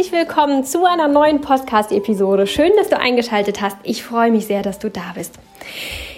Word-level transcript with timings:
herzlich 0.00 0.18
willkommen 0.18 0.64
zu 0.64 0.86
einer 0.86 1.08
neuen 1.08 1.42
Podcast-Episode. 1.42 2.46
Schön, 2.46 2.72
dass 2.78 2.88
du 2.88 2.98
eingeschaltet 2.98 3.60
hast. 3.60 3.76
Ich 3.82 4.02
freue 4.02 4.30
mich 4.30 4.46
sehr, 4.46 4.62
dass 4.62 4.78
du 4.78 4.88
da 4.88 5.12
bist. 5.14 5.34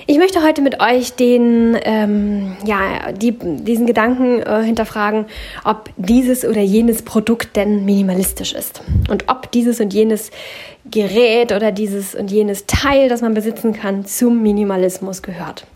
Ich 0.07 0.19
möchte 0.19 0.45
heute 0.45 0.63
mit 0.63 0.81
euch 0.81 1.15
den, 1.15 1.77
ähm, 1.83 2.57
ja, 2.65 3.11
die, 3.11 3.33
diesen 3.33 3.87
Gedanken 3.87 4.41
äh, 4.41 4.63
hinterfragen, 4.63 5.27
ob 5.65 5.91
dieses 5.97 6.45
oder 6.45 6.61
jenes 6.61 7.03
Produkt 7.03 7.57
denn 7.57 7.85
minimalistisch 7.85 8.53
ist 8.53 8.83
und 9.11 9.29
ob 9.29 9.51
dieses 9.51 9.81
und 9.81 9.93
jenes 9.93 10.31
Gerät 10.89 11.51
oder 11.51 11.73
dieses 11.73 12.15
und 12.15 12.31
jenes 12.31 12.67
Teil, 12.67 13.09
das 13.09 13.21
man 13.21 13.35
besitzen 13.35 13.73
kann, 13.73 14.05
zum 14.05 14.43
Minimalismus 14.43 15.23
gehört. 15.23 15.67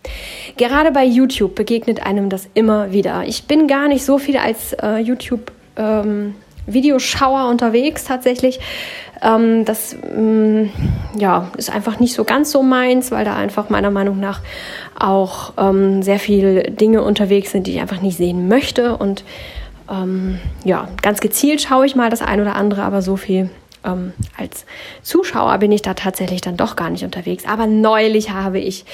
Gerade 0.57 0.93
bei 0.93 1.05
YouTube 1.05 1.57
begegnet 1.57 2.07
einem 2.07 2.29
das 2.29 2.49
immer 2.55 2.93
wieder. 2.93 3.25
Ich 3.27 3.49
bin 3.49 3.67
gar 3.67 3.89
nicht 3.89 4.05
so 4.05 4.19
viel 4.19 4.37
als 4.37 4.75
äh, 4.75 4.99
YouTube 4.99 5.51
ähm, 5.77 6.37
Videoschauer 6.67 7.49
unterwegs 7.49 8.05
tatsächlich. 8.05 8.61
Ähm, 9.23 9.65
das 9.65 9.97
ähm, 10.15 10.71
ja, 11.19 11.51
ist 11.57 11.71
einfach 11.71 12.01
nicht 12.01 12.15
so 12.15 12.25
ganz 12.25 12.51
so 12.51 12.63
meins, 12.63 13.11
weil 13.11 13.25
da 13.25 13.35
einfach 13.37 13.71
meiner 13.71 13.91
Meinung 13.91 14.21
nach 14.21 14.41
auch 14.99 15.53
ähm, 15.59 16.03
sehr 16.03 16.19
viele 16.19 16.65
Dinge 16.65 17.03
unterwegs 17.03 17.53
sind, 17.53 17.67
die 17.67 17.75
ich 17.75 17.81
einfach 17.81 18.03
nicht 18.03 18.17
sehen 18.17 18.49
möchte. 18.49 18.97
Und 18.97 19.25
ähm, 19.91 20.39
ja, 20.65 20.89
ganz 21.03 21.21
gezielt 21.21 21.63
schaue 21.63 21.87
ich 21.87 21.97
mal 21.97 22.11
das 22.11 22.23
ein 22.23 22.41
oder 22.41 22.57
andere, 22.57 22.83
aber 22.83 23.03
so 23.03 23.17
viel 23.17 23.51
ähm, 23.87 24.13
als 24.37 24.67
Zuschauer 25.03 25.57
bin 25.59 25.73
ich 25.73 25.83
da 25.83 25.95
tatsächlich 25.95 26.41
dann 26.41 26.57
doch 26.57 26.77
gar 26.77 26.91
nicht 26.91 27.05
unterwegs. 27.05 27.45
Aber 27.47 27.67
neulich 27.67 28.31
habe 28.31 28.59
ich 28.59 28.85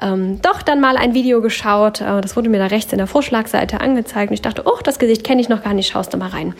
ähm, 0.00 0.40
doch 0.42 0.62
dann 0.62 0.80
mal 0.80 0.96
ein 0.96 1.14
Video 1.14 1.40
geschaut. 1.40 2.00
Äh, 2.00 2.20
das 2.20 2.36
wurde 2.36 2.48
mir 2.48 2.58
da 2.58 2.66
rechts 2.66 2.92
in 2.92 2.98
der 2.98 3.06
Vorschlagseite 3.06 3.80
angezeigt. 3.80 4.30
Und 4.30 4.34
ich 4.34 4.42
dachte, 4.42 4.62
oh, 4.64 4.78
das 4.82 4.98
Gesicht 4.98 5.24
kenne 5.24 5.40
ich 5.40 5.48
noch 5.48 5.62
gar 5.62 5.74
nicht, 5.74 5.90
schaust 5.90 6.14
du 6.14 6.18
mal 6.18 6.30
rein. 6.30 6.54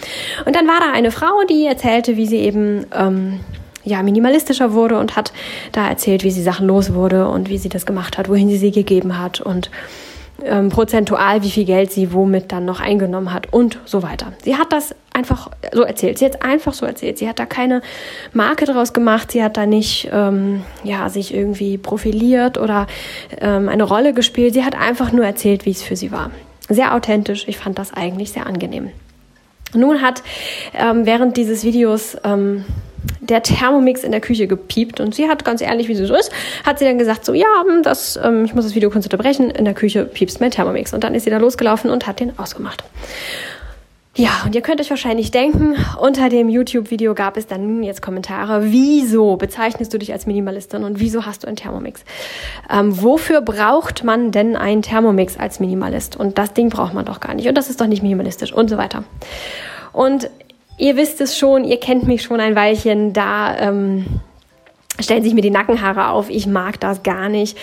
Und 0.45 0.55
dann 0.55 0.67
war 0.67 0.81
da 0.81 0.93
eine 0.93 1.11
Frau, 1.11 1.45
die 1.49 1.67
erzählte, 1.67 2.17
wie 2.17 2.27
sie 2.27 2.39
eben 2.39 2.87
ähm, 2.95 3.41
ja, 3.85 4.03
minimalistischer 4.03 4.73
wurde 4.73 4.99
und 4.99 5.17
hat 5.17 5.33
da 5.73 5.89
erzählt, 5.89 6.25
wie 6.25 6.31
sie 6.31 6.43
Sachen 6.43 6.67
los 6.67 6.95
wurde 6.95 7.29
und 7.29 7.49
wie 7.49 7.59
sie 7.59 7.69
das 7.69 7.87
gemacht 7.87 8.19
hat, 8.19 8.29
wohin 8.29 8.49
sie 8.49 8.59
sie 8.59 8.71
gegeben 8.71 9.19
hat 9.19 9.41
und 9.41 9.71
ähm, 10.45 10.69
prozentual, 10.69 11.43
wie 11.43 11.51
viel 11.51 11.65
Geld 11.65 11.93
sie 11.93 12.13
womit 12.13 12.53
dann 12.53 12.65
noch 12.65 12.81
eingenommen 12.81 13.33
hat 13.33 13.53
und 13.53 13.79
so 13.85 14.03
weiter. 14.03 14.33
Sie 14.45 14.57
hat 14.57 14.73
das 14.73 14.95
einfach 15.13 15.51
so 15.73 15.83
erzählt. 15.83 16.19
Sie 16.19 16.25
hat 16.25 16.43
einfach 16.43 16.73
so 16.73 16.87
erzählt. 16.87 17.19
Sie 17.19 17.29
hat 17.29 17.39
da 17.39 17.47
keine 17.47 17.83
Marke 18.33 18.65
draus 18.65 18.93
gemacht. 18.93 19.33
Sie 19.33 19.43
hat 19.43 19.57
da 19.57 19.67
nicht 19.67 20.09
ähm, 20.13 20.63
ja, 20.85 21.09
sich 21.09 21.35
irgendwie 21.35 21.77
profiliert 21.77 22.57
oder 22.57 22.87
ähm, 23.41 23.69
eine 23.69 23.83
Rolle 23.83 24.15
gespielt. 24.15 24.55
Sie 24.55 24.65
hat 24.65 24.77
einfach 24.77 25.13
nur 25.13 25.25
erzählt, 25.25 25.67
wie 25.67 25.71
es 25.71 25.83
für 25.83 25.97
sie 25.97 26.13
war. 26.13 26.31
Sehr 26.69 26.95
authentisch. 26.95 27.49
Ich 27.49 27.59
fand 27.59 27.79
das 27.79 27.93
eigentlich 27.93 28.33
sehr 28.33 28.47
angenehm. 28.47 28.91
Nun 29.75 30.03
hat 30.03 30.23
ähm, 30.75 31.07
während 31.07 31.37
dieses 31.37 31.65
Videos 31.65 32.17
ähm, 32.25 32.65
der 33.21 33.43
Thermomix 33.43 34.05
in 34.05 34.11
der 34.11 34.21
Küche 34.21 34.47
gepiept 34.47 35.01
und 35.01 35.15
sie 35.15 35.29
hat 35.29 35.45
ganz 35.45 35.61
ehrlich, 35.61 35.89
wie 35.89 35.95
sie 35.95 36.07
so 36.07 36.15
ist, 36.15 36.33
hat 36.65 36.79
sie 36.79 36.85
dann 36.85 36.99
gesagt, 36.99 37.25
so 37.25 37.35
ja, 37.35 37.47
das, 37.83 38.19
ähm, 38.23 38.45
ich 38.45 38.55
muss 38.55 38.65
das 38.65 38.75
Video 38.75 38.91
kurz 38.91 39.05
unterbrechen, 39.05 39.51
in 39.51 39.65
der 39.65 39.75
Küche 39.75 40.05
piepst 40.05 40.41
mein 40.41 40.51
Thermomix. 40.51 40.93
Und 40.95 41.05
dann 41.05 41.15
ist 41.15 41.25
sie 41.25 41.31
da 41.31 41.39
losgelaufen 41.39 41.91
und 41.91 42.07
hat 42.07 42.21
den 42.21 42.39
ausgemacht. 42.39 42.85
Ja, 44.19 44.43
und 44.45 44.55
ihr 44.57 44.63
könnt 44.63 44.81
euch 44.81 44.91
wahrscheinlich 44.91 45.31
denken, 45.31 45.77
unter 46.01 46.29
dem 46.29 46.49
YouTube-Video 46.49 47.15
gab 47.15 47.37
es 47.37 47.47
dann 47.47 47.85
jetzt 47.85 48.03
Kommentare, 48.03 48.73
wieso 48.73 49.37
bezeichnest 49.37 49.95
du 49.95 49.99
dich 49.99 50.13
als 50.13 50.27
Minimalistin 50.27 50.83
und 50.83 50.99
wieso 50.99 51.25
hast 51.25 51.45
du 51.45 51.47
einen 51.47 51.57
Thermomix? 51.57 52.05
Ähm, 52.69 53.01
wofür 53.01 53.41
braucht 53.43 54.03
man 54.03 54.33
denn 54.33 54.57
einen 54.57 54.83
Thermomix 54.83 55.39
als 55.39 55.61
Minimalist? 55.61 56.17
Und 56.17 56.37
das 56.37 56.53
Ding 56.53 56.69
braucht 56.69 56.95
man 56.95 57.05
doch 57.05 57.21
gar 57.21 57.35
nicht 57.35 57.47
und 57.47 57.55
das 57.55 57.71
ist 57.71 57.81
doch 57.81 57.87
nicht 57.87 58.03
minimalistisch 58.03 58.53
und 58.53 58.69
so 58.69 58.77
weiter. 58.77 59.05
Und 59.93 60.29
Ihr 60.79 60.97
wisst 60.97 61.21
es 61.21 61.37
schon, 61.37 61.65
ihr 61.65 61.81
kennt 61.81 62.07
mich 62.07 62.23
schon 62.23 62.41
ein 62.41 62.55
Weilchen, 62.55 63.13
da 63.13 63.57
ähm, 63.59 64.07
stellen 65.01 65.25
sich 65.25 65.35
mir 65.35 65.43
die 65.43 65.51
Nackenhaare 65.51 66.11
auf. 66.11 66.31
Ich 66.31 66.47
mag 66.47 66.79
das 66.79 67.03
gar 67.03 67.29
nicht. 67.29 67.59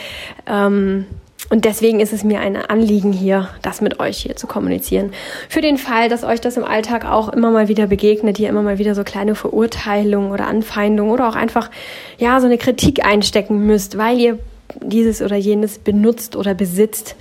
Ähm, 0.45 1.05
und 1.49 1.65
deswegen 1.65 1.99
ist 1.99 2.11
es 2.11 2.23
mir 2.23 2.39
ein 2.39 2.55
Anliegen 2.55 3.11
hier, 3.11 3.49
das 3.61 3.81
mit 3.81 3.99
euch 3.99 4.17
hier 4.17 4.35
zu 4.35 4.47
kommunizieren. 4.47 5.11
Für 5.47 5.61
den 5.61 5.77
Fall, 5.77 6.09
dass 6.09 6.23
euch 6.23 6.41
das 6.41 6.57
im 6.57 6.63
Alltag 6.63 7.05
auch 7.05 7.29
immer 7.29 7.51
mal 7.51 7.67
wieder 7.67 7.87
begegnet, 7.87 8.39
ihr 8.39 8.49
immer 8.49 8.63
mal 8.63 8.79
wieder 8.79 8.95
so 8.95 9.03
kleine 9.03 9.35
Verurteilungen 9.35 10.31
oder 10.31 10.47
Anfeindungen 10.47 11.13
oder 11.13 11.29
auch 11.29 11.35
einfach, 11.35 11.69
ja, 12.17 12.39
so 12.39 12.47
eine 12.47 12.57
Kritik 12.57 13.05
einstecken 13.05 13.65
müsst, 13.65 13.97
weil 13.97 14.19
ihr 14.19 14.39
dieses 14.81 15.21
oder 15.21 15.35
jenes 15.35 15.77
benutzt 15.77 16.35
oder 16.35 16.55
besitzt 16.55 17.15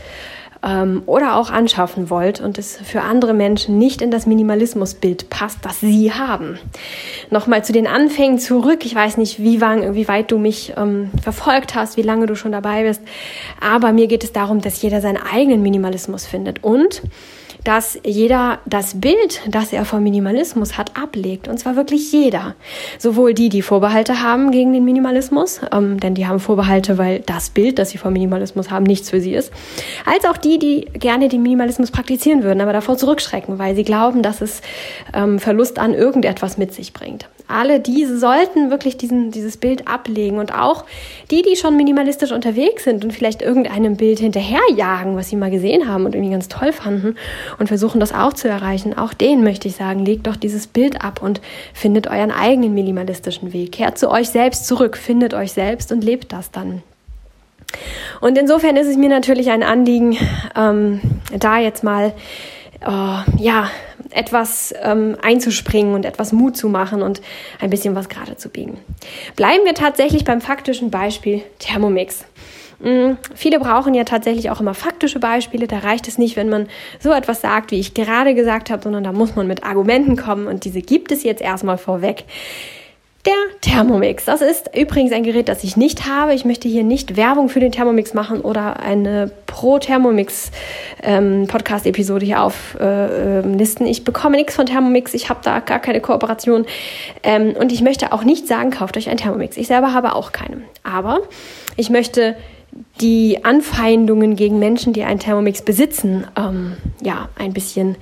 ähm, 0.65 1.03
oder 1.07 1.37
auch 1.37 1.51
anschaffen 1.51 2.11
wollt 2.11 2.41
und 2.41 2.59
es 2.59 2.77
für 2.77 3.03
andere 3.03 3.35
Menschen 3.35 3.79
nicht 3.79 4.01
in 4.01 4.11
das 4.11 4.27
Minimalismusbild 4.27 5.29
passt, 5.31 5.59
das 5.63 5.81
sie 5.81 6.13
haben. 6.13 6.59
Nochmal 7.31 7.65
zu 7.65 7.73
den 7.73 7.87
Anfängen 7.87 8.39
zurück. 8.39 8.85
Ich 8.85 8.95
weiß 8.95 9.17
nicht, 9.19 9.41
wie, 9.41 9.61
wang, 9.61 9.95
wie 9.95 10.09
weit 10.09 10.31
du 10.31 10.39
mich 10.39 10.73
ähm, 10.77 11.11
verfolgt 11.23 11.75
hast, 11.75 11.97
wie 11.97 12.03
lange 12.03 12.27
du 12.27 12.35
schon 12.35 12.53
dabei 12.53 12.85
bist, 12.85 13.03
aber 13.61 13.93
mir 13.93 14.07
geht 14.07 14.25
es 14.25 14.33
darum, 14.33 14.61
dass 14.61 14.81
jeder 14.81 15.01
seinen 15.01 15.19
eigenen 15.19 15.63
Minimalismus 15.63 16.27
findet 16.27 16.65
und 16.65 17.03
dass 17.65 17.99
jeder 18.05 18.59
das 18.67 19.01
Bild, 19.01 19.41
das 19.49 19.73
er 19.73 19.85
vom 19.85 20.03
Minimalismus 20.03 20.77
hat, 20.77 20.97
ablegt. 20.97 21.49
Und 21.49 21.59
zwar 21.59 21.77
wirklich 21.77 22.13
jeder. 22.13 22.55
Sowohl 22.99 23.35
die, 23.35 23.49
die 23.49 23.63
Vorbehalte 23.63 24.23
haben 24.23 24.51
gegen 24.51 24.73
den 24.73 24.85
Minimalismus, 24.85 25.61
ähm, 25.73 25.99
denn 25.99 26.15
die 26.15 26.27
haben 26.27 26.41
Vorbehalte, 26.41 26.99
weil 26.99 27.21
das 27.21 27.51
Bild, 27.51 27.79
das 27.79 27.91
sie 27.91 27.99
vom 27.99 28.13
Minimalismus 28.13 28.71
haben, 28.71 28.85
nichts 28.85 29.11
für 29.11 29.21
sie 29.21 29.35
ist, 29.35 29.51
als 30.05 30.25
auch 30.27 30.37
die, 30.37 30.59
die 30.59 30.87
gerne 30.99 31.29
den 31.29 31.43
Minimalismus 31.43 31.91
praktizieren 31.91 32.43
würden, 32.43 32.61
aber 32.61 32.73
davor 32.73 32.99
zurückschrecken, 32.99 33.59
weil 33.59 33.75
sie 33.75 33.85
glauben, 33.85 34.23
dass 34.23 34.41
es 34.41 34.61
ähm, 35.15 35.39
Verlust 35.39 35.79
an 35.79 35.95
irgendetwas 35.95 36.59
mit 36.59 36.75
sich 36.75 36.93
bringt 36.93 37.29
alle 37.47 37.79
diese 37.79 38.19
sollten 38.19 38.71
wirklich 38.71 38.97
diesen, 38.97 39.31
dieses 39.31 39.57
Bild 39.57 39.87
ablegen 39.87 40.39
und 40.39 40.55
auch 40.55 40.85
die, 41.31 41.43
die 41.43 41.57
schon 41.57 41.77
minimalistisch 41.77 42.33
unterwegs 42.33 42.85
sind 42.85 43.05
und 43.05 43.13
vielleicht 43.13 43.43
irgendeinem 43.43 43.97
Bild 43.97 44.19
hinterherjagen, 44.19 45.17
was 45.17 45.29
sie 45.29 45.37
mal 45.37 45.51
gesehen 45.51 45.87
haben 45.87 46.07
und 46.07 46.15
irgendwie 46.15 46.33
ganz 46.33 46.49
toll 46.49 46.73
fanden 46.73 47.17
und 47.59 47.69
versuchen 47.69 48.01
das 48.01 48.15
auch 48.15 48.33
zu 48.33 48.49
erreichen, 48.49 48.97
auch 48.97 49.13
denen 49.13 49.45
möchte 49.45 49.69
ich 49.69 49.77
sagen, 49.77 50.05
legt 50.05 50.27
doch 50.27 50.37
dieses 50.37 50.67
Bild 50.67 51.05
ab 51.05 51.23
und 51.23 51.43
findet 51.75 52.07
euren 52.07 52.31
eigenen 52.31 52.73
minimalistischen 52.73 53.53
Weg. 53.53 53.73
Kehrt 53.73 53.99
zu 53.99 54.11
euch 54.11 54.31
selbst 54.31 54.67
zurück, 54.67 54.97
findet 54.97 55.35
euch 55.35 55.53
selbst 55.53 55.93
und 55.93 56.03
lebt 56.03 56.33
das 56.33 56.51
dann. 56.51 56.83
Und 58.21 58.39
insofern 58.39 58.77
ist 58.77 58.87
es 58.87 58.97
mir 58.97 59.09
natürlich 59.09 59.51
ein 59.51 59.63
Anliegen, 59.63 60.17
ähm, 60.57 61.01
da 61.39 61.59
jetzt 61.59 61.85
mal 61.85 62.15
äh, 62.81 63.43
ja, 63.43 63.71
etwas 64.15 64.73
ähm, 64.83 65.17
einzuspringen 65.23 65.95
und 65.95 66.05
etwas 66.05 66.33
Mut 66.33 66.57
zu 66.57 66.69
machen 66.69 67.03
und 67.03 67.21
ein 67.61 67.71
bisschen 67.71 67.95
was 67.95 68.09
gerade 68.09 68.37
zu 68.37 68.49
biegen. 68.49 68.79
Bleiben 69.37 69.65
wir 69.65 69.75
tatsächlich 69.75 70.25
beim 70.25 70.41
faktischen 70.41 70.91
Beispiel 70.91 71.43
Thermomix. 71.59 72.25
Mhm. 72.81 73.17
Viele 73.35 73.59
brauchen 73.59 73.95
ja 73.95 74.05
tatsächlich 74.05 74.51
auch 74.51 74.61
immer 74.61 74.75
faktische 74.75 75.19
Beispiele. 75.19 75.67
Da 75.67 75.79
reicht 75.79 76.09
es 76.09 76.19
nicht, 76.19 76.37
wenn 76.37 76.49
man 76.49 76.69
so 77.01 77.13
etwas 77.13 77.41
sagt, 77.41 77.71
wie 77.71 77.81
ich 77.81 77.95
gerade 77.95 78.35
gesagt 78.35 78.71
habe, 78.71 78.83
sondern 78.83 79.05
da 79.05 79.13
muss 79.13 79.37
man 79.37 79.47
mit 79.47 79.65
Argumenten 79.65 80.17
kommen 80.17 80.47
und 80.47 80.65
diese 80.65 80.81
gibt 80.81 81.11
es 81.11 81.23
jetzt 81.23 81.43
erstmal 81.43 81.79
vorweg. 81.79 82.25
Der 83.27 83.33
Thermomix. 83.63 84.27
Das 84.27 84.43
ist 84.43 84.71
übrigens 84.77 85.13
ein 85.13 85.23
Gerät, 85.23 85.49
das 85.49 85.65
ich 85.65 85.79
nicht 85.79 86.07
habe. 86.07 86.35
Ich 86.35 86.45
möchte 86.45 86.69
hier 86.69 86.85
nicht 86.85 87.17
Werbung 87.17 87.49
für 87.49 87.59
den 87.59 87.73
Thermomix 87.73 88.13
machen 88.13 88.43
oder 88.43 88.81
eine 88.81 89.31
Pro-Thermomix 89.47 90.51
ähm, 91.03 91.49
hier 92.21 92.43
auflisten. 92.43 93.87
Äh, 93.87 93.91
ich 93.91 94.05
bekomme 94.05 94.37
nichts 94.37 94.57
von 94.57 94.67
Thermomix. 94.67 95.15
Ich 95.15 95.31
habe 95.31 95.41
da 95.43 95.61
gar 95.61 95.79
keine 95.79 96.03
Kooperation. 96.03 96.67
Ähm, 97.23 97.55
und 97.59 97.73
ich 97.73 97.81
möchte 97.81 98.13
auch 98.13 98.25
nicht 98.25 98.47
sagen, 98.47 98.71
kauft 98.71 98.99
euch 98.99 99.09
einen 99.09 99.17
Thermomix. 99.17 99.57
Ich 99.57 99.69
selber 99.69 99.95
habe 99.95 100.15
auch 100.15 100.33
keinen. 100.33 100.65
Aber 100.83 101.21
ich 101.77 101.89
möchte 101.89 102.37
die 103.01 103.43
Anfeindungen 103.43 104.37
gegen 104.37 104.59
Menschen, 104.59 104.93
die 104.93 105.05
einen 105.05 105.19
Thermomix 105.19 105.63
besitzen, 105.63 106.27
ähm, 106.37 106.77
ja, 107.01 107.31
ein 107.39 107.55
bisschen 107.55 107.97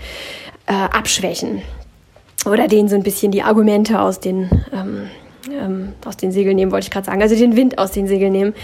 äh, 0.66 0.72
abschwächen 0.72 1.62
oder 2.46 2.68
denen 2.68 2.88
so 2.88 2.96
ein 2.96 3.02
bisschen 3.02 3.32
die 3.32 3.42
Argumente 3.42 4.00
aus 4.00 4.20
den, 4.20 4.50
ähm, 4.72 5.08
ähm, 5.50 5.92
aus 6.04 6.16
den 6.16 6.32
Segeln 6.32 6.56
nehmen, 6.56 6.72
wollte 6.72 6.84
ich 6.84 6.90
gerade 6.90 7.06
sagen, 7.06 7.22
also 7.22 7.34
den 7.34 7.56
Wind 7.56 7.78
aus 7.78 7.90
den 7.90 8.06
Segeln 8.06 8.32
nehmen, 8.32 8.54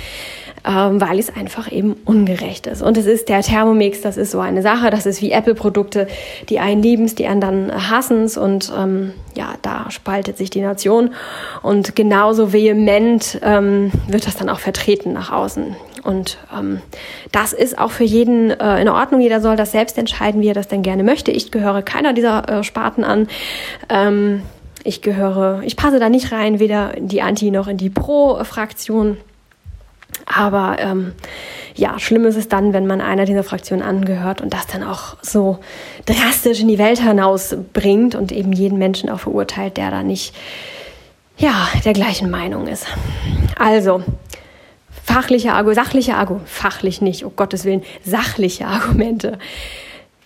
ähm, 0.67 1.01
weil 1.01 1.19
es 1.19 1.35
einfach 1.35 1.71
eben 1.73 1.95
ungerecht 2.05 2.67
ist. 2.67 2.83
Und 2.83 2.97
es 2.97 3.07
ist 3.07 3.29
der 3.29 3.43
Thermomix, 3.43 4.01
das 4.01 4.17
ist 4.17 4.31
so 4.31 4.41
eine 4.41 4.63
Sache, 4.63 4.91
das 4.91 5.07
ist 5.07 5.23
wie 5.23 5.33
Apple-Produkte, 5.33 6.07
die 6.49 6.59
einen 6.59 6.83
lieben 6.83 7.07
die 7.17 7.27
anderen 7.27 7.91
hassen 7.91 8.25
es 8.25 8.37
und 8.37 8.73
ähm, 8.77 9.13
ja, 9.37 9.55
da 9.63 9.91
spaltet 9.91 10.37
sich 10.37 10.51
die 10.51 10.61
Nation 10.61 11.11
und 11.63 11.97
genauso 11.97 12.53
vehement 12.53 13.39
ähm, 13.43 13.93
wird 14.09 14.27
das 14.27 14.37
dann 14.37 14.49
auch 14.49 14.59
vertreten 14.61 15.13
nach 15.13 15.33
außen. 15.33 15.77
Und 16.05 16.39
ähm, 16.57 16.81
das 17.33 17.53
ist 17.53 17.79
auch 17.79 17.91
für 17.91 18.05
jeden 18.05 18.51
äh, 18.51 18.81
in 18.81 18.89
Ordnung. 18.89 19.21
Jeder 19.21 19.41
soll 19.41 19.57
das 19.57 19.73
selbst 19.73 19.99
entscheiden, 19.99 20.41
wie 20.41 20.49
er 20.49 20.55
das 20.55 20.69
denn 20.69 20.83
gerne 20.83 21.03
möchte. 21.03 21.31
Ich 21.31 21.51
gehöre 21.51 21.83
keiner 21.83 22.13
dieser 22.13 22.49
äh, 22.49 22.65
Sparten 22.65 23.05
an. 23.05 23.29
Ähm, 23.89 24.43
ich 24.85 25.03
gehöre, 25.03 25.63
ich 25.65 25.77
passe 25.77 25.99
da 25.99 26.09
nicht 26.09 26.33
rein, 26.33 26.59
weder 26.61 26.97
in 26.97 27.09
die 27.09 27.23
Anti- 27.23 27.51
noch 27.51 27.69
in 27.69 27.77
die 27.77 27.91
Pro-Fraktion. 27.91 29.17
Aber 30.27 30.77
ähm, 30.79 31.13
ja, 31.75 31.99
schlimm 31.99 32.25
ist 32.25 32.37
es 32.37 32.49
dann, 32.49 32.73
wenn 32.73 32.87
man 32.87 33.01
einer 33.01 33.25
dieser 33.25 33.45
Fraktionen 33.45 33.85
angehört 33.85 34.41
und 34.41 34.53
das 34.53 34.67
dann 34.67 34.83
auch 34.83 35.17
so 35.23 35.59
drastisch 36.07 36.61
in 36.61 36.69
die 36.69 36.79
Welt 36.79 37.01
hinausbringt 37.01 38.15
und 38.15 38.33
eben 38.33 38.53
jeden 38.53 38.79
Menschen 38.79 39.11
auch 39.11 39.21
verurteilt, 39.21 39.77
der 39.77 39.91
da 39.91 40.03
nicht, 40.03 40.35
ja, 41.37 41.69
der 41.85 41.93
gleichen 41.93 42.31
Meinung 42.31 42.67
ist. 42.67 42.87
Also, 43.59 44.03
fachliche 45.05 45.53
Argumente, 45.53 45.83
sachliche 45.83 46.17
Argumente, 46.17 46.51
fachlich 46.51 47.01
nicht, 47.01 47.25
um 47.25 47.37
Gottes 47.37 47.65
Willen, 47.65 47.83
sachliche 48.05 48.67
Argumente. 48.67 49.39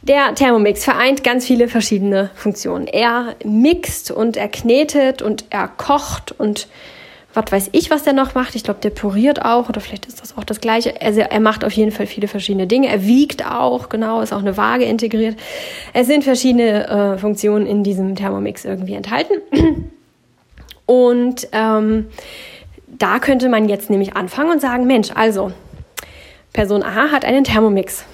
Der 0.03 0.35
Thermomix 0.35 0.85
vereint 0.85 1.23
ganz 1.23 1.47
viele 1.47 1.69
verschiedene 1.69 2.31
Funktionen. 2.35 2.89
Er 2.89 3.37
mixt 3.45 4.11
und 4.11 4.37
er 4.37 4.49
knetet 4.49 5.23
und 5.23 5.45
er 5.51 5.69
kocht 5.69 6.33
und 6.33 6.67
was 7.35 7.51
weiß 7.51 7.71
ich, 7.73 7.91
was 7.91 8.03
der 8.03 8.13
noch 8.13 8.35
macht. 8.35 8.55
Ich 8.57 8.65
glaube, 8.65 8.81
der 8.81 8.91
puriert 8.91 9.45
auch 9.45 9.69
oder 9.69 9.81
vielleicht 9.81 10.07
ist 10.07 10.21
das 10.21 10.37
auch 10.37 10.45
das 10.45 10.61
Gleiche. 10.61 11.01
Also 11.01 11.21
er 11.21 11.41
macht 11.41 11.65
auf 11.65 11.73
jeden 11.73 11.93
Fall 11.93 12.07
viele 12.07 12.29
verschiedene 12.29 12.67
Dinge. 12.67 12.89
Er 12.89 13.07
wiegt 13.07 13.47
auch, 13.47 13.89
genau, 13.89 14.21
ist 14.21 14.33
auch 14.33 14.41
eine 14.41 14.57
Waage 14.57 14.85
integriert. 14.85 15.37
Es 15.95 16.09
sind 16.09 16.25
verschiedene 16.25 16.89
äh, 16.89 17.19
Funktionen 17.19 17.67
in 17.67 17.85
diesem 17.85 18.17
Thermomix 18.17 18.65
irgendwie 18.65 18.95
enthalten. 18.95 19.35
Und 20.85 21.49
ähm, 21.53 22.09
da 22.87 23.19
könnte 23.21 23.49
man 23.49 23.69
jetzt 23.69 23.89
nämlich 23.89 24.15
anfangen 24.15 24.51
und 24.51 24.61
sagen, 24.61 24.87
Mensch, 24.87 25.11
also 25.15 25.53
Person 26.53 26.83
A 26.83 27.11
hat 27.11 27.25
einen 27.25 27.45
Thermomix. 27.45 28.05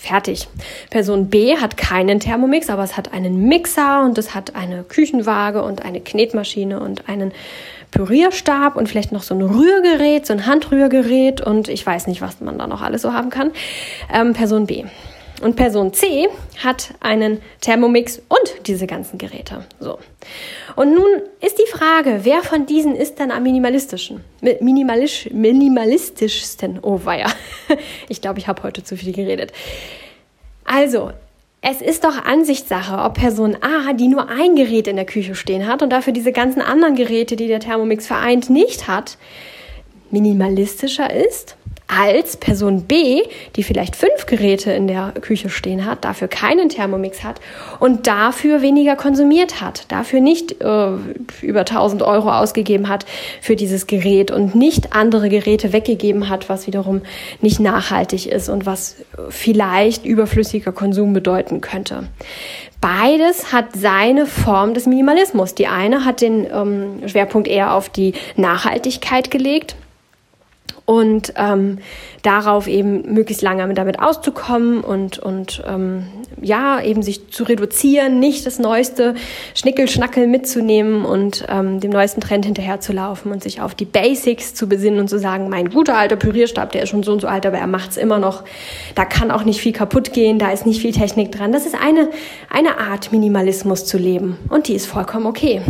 Fertig. 0.00 0.48
Person 0.90 1.28
B 1.28 1.56
hat 1.56 1.76
keinen 1.76 2.20
Thermomix, 2.20 2.70
aber 2.70 2.84
es 2.84 2.96
hat 2.96 3.12
einen 3.12 3.48
Mixer 3.48 4.04
und 4.04 4.16
es 4.16 4.34
hat 4.34 4.54
eine 4.54 4.84
Küchenwaage 4.84 5.62
und 5.62 5.84
eine 5.84 6.00
Knetmaschine 6.00 6.80
und 6.80 7.08
einen 7.08 7.32
Pürierstab 7.90 8.76
und 8.76 8.88
vielleicht 8.88 9.12
noch 9.12 9.22
so 9.22 9.34
ein 9.34 9.42
Rührgerät, 9.42 10.26
so 10.26 10.34
ein 10.34 10.46
Handrührgerät 10.46 11.40
und 11.40 11.68
ich 11.68 11.84
weiß 11.84 12.06
nicht, 12.06 12.20
was 12.20 12.40
man 12.40 12.58
da 12.58 12.66
noch 12.66 12.82
alles 12.82 13.02
so 13.02 13.12
haben 13.12 13.30
kann. 13.30 13.50
Ähm, 14.12 14.34
Person 14.34 14.66
B. 14.66 14.84
Und 15.40 15.54
Person 15.54 15.92
C 15.92 16.28
hat 16.62 16.94
einen 17.00 17.40
Thermomix 17.60 18.20
und 18.28 18.66
diese 18.66 18.86
ganzen 18.86 19.18
Geräte. 19.18 19.64
So. 19.78 19.98
Und 20.74 20.94
nun 20.94 21.06
ist 21.40 21.58
die 21.58 21.70
Frage, 21.70 22.20
wer 22.24 22.42
von 22.42 22.66
diesen 22.66 22.96
ist 22.96 23.20
dann 23.20 23.30
am 23.30 23.44
minimalistischen? 23.44 24.24
Minimalisch, 24.40 25.28
minimalistischsten? 25.32 26.80
Oh 26.82 27.00
weia. 27.04 27.26
Ich 28.08 28.20
glaube, 28.20 28.38
ich 28.38 28.48
habe 28.48 28.62
heute 28.62 28.82
zu 28.82 28.96
viel 28.96 29.12
geredet. 29.12 29.52
Also, 30.64 31.12
es 31.60 31.82
ist 31.82 32.04
doch 32.04 32.24
Ansichtssache, 32.24 32.98
ob 32.98 33.14
Person 33.14 33.56
A, 33.60 33.92
die 33.92 34.08
nur 34.08 34.28
ein 34.28 34.56
Gerät 34.56 34.86
in 34.88 34.96
der 34.96 35.04
Küche 35.04 35.34
stehen 35.34 35.66
hat 35.66 35.82
und 35.82 35.90
dafür 35.90 36.12
diese 36.12 36.32
ganzen 36.32 36.62
anderen 36.62 36.94
Geräte, 36.94 37.36
die 37.36 37.48
der 37.48 37.60
Thermomix 37.60 38.06
vereint, 38.06 38.48
nicht 38.48 38.88
hat, 38.88 39.18
minimalistischer 40.10 41.12
ist 41.12 41.56
als 41.88 42.36
Person 42.36 42.82
B, 42.82 43.22
die 43.56 43.62
vielleicht 43.62 43.96
fünf 43.96 44.26
Geräte 44.26 44.70
in 44.72 44.86
der 44.86 45.14
Küche 45.22 45.48
stehen 45.48 45.86
hat, 45.86 46.04
dafür 46.04 46.28
keinen 46.28 46.68
Thermomix 46.68 47.24
hat 47.24 47.40
und 47.80 48.06
dafür 48.06 48.60
weniger 48.60 48.94
konsumiert 48.94 49.62
hat, 49.62 49.90
dafür 49.90 50.20
nicht 50.20 50.60
äh, 50.60 50.90
über 51.40 51.60
1000 51.60 52.02
Euro 52.02 52.30
ausgegeben 52.30 52.88
hat 52.88 53.06
für 53.40 53.56
dieses 53.56 53.86
Gerät 53.86 54.30
und 54.30 54.54
nicht 54.54 54.92
andere 54.94 55.30
Geräte 55.30 55.72
weggegeben 55.72 56.28
hat, 56.28 56.50
was 56.50 56.66
wiederum 56.66 57.00
nicht 57.40 57.58
nachhaltig 57.58 58.26
ist 58.26 58.50
und 58.50 58.66
was 58.66 58.96
vielleicht 59.30 60.04
überflüssiger 60.04 60.72
Konsum 60.72 61.14
bedeuten 61.14 61.62
könnte. 61.62 62.04
Beides 62.82 63.50
hat 63.50 63.74
seine 63.74 64.26
Form 64.26 64.74
des 64.74 64.86
Minimalismus. 64.86 65.54
Die 65.54 65.66
eine 65.66 66.04
hat 66.04 66.20
den 66.20 66.46
ähm, 66.52 67.08
Schwerpunkt 67.08 67.48
eher 67.48 67.74
auf 67.74 67.88
die 67.88 68.12
Nachhaltigkeit 68.36 69.30
gelegt 69.30 69.74
und 70.88 71.34
ähm, 71.36 71.80
darauf 72.22 72.66
eben 72.66 73.12
möglichst 73.12 73.42
lange 73.42 73.74
damit 73.74 74.00
auszukommen 74.00 74.80
und, 74.80 75.18
und 75.18 75.62
ähm, 75.68 76.06
ja, 76.40 76.80
eben 76.80 77.02
sich 77.02 77.28
zu 77.28 77.44
reduzieren, 77.44 78.20
nicht 78.20 78.46
das 78.46 78.58
neueste 78.58 79.14
Schnickelschnackel 79.54 80.26
mitzunehmen 80.26 81.04
und 81.04 81.44
ähm, 81.50 81.80
dem 81.80 81.90
neuesten 81.90 82.22
Trend 82.22 82.46
hinterherzulaufen 82.46 83.30
und 83.30 83.42
sich 83.42 83.60
auf 83.60 83.74
die 83.74 83.84
Basics 83.84 84.54
zu 84.54 84.66
besinnen 84.66 84.98
und 84.98 85.10
zu 85.10 85.18
sagen, 85.18 85.50
mein 85.50 85.68
guter 85.68 85.94
alter 85.94 86.16
Pürierstab, 86.16 86.72
der 86.72 86.84
ist 86.84 86.88
schon 86.88 87.02
so 87.02 87.12
und 87.12 87.20
so 87.20 87.26
alt, 87.26 87.44
aber 87.44 87.58
er 87.58 87.66
macht's 87.66 87.98
immer 87.98 88.18
noch. 88.18 88.44
Da 88.94 89.04
kann 89.04 89.30
auch 89.30 89.44
nicht 89.44 89.60
viel 89.60 89.74
kaputt 89.74 90.14
gehen, 90.14 90.38
da 90.38 90.52
ist 90.52 90.64
nicht 90.64 90.80
viel 90.80 90.92
Technik 90.92 91.32
dran. 91.32 91.52
Das 91.52 91.66
ist 91.66 91.74
eine, 91.74 92.08
eine 92.48 92.78
Art, 92.78 93.12
Minimalismus 93.12 93.84
zu 93.84 93.98
leben 93.98 94.38
und 94.48 94.68
die 94.68 94.74
ist 94.74 94.86
vollkommen 94.86 95.26
okay. 95.26 95.60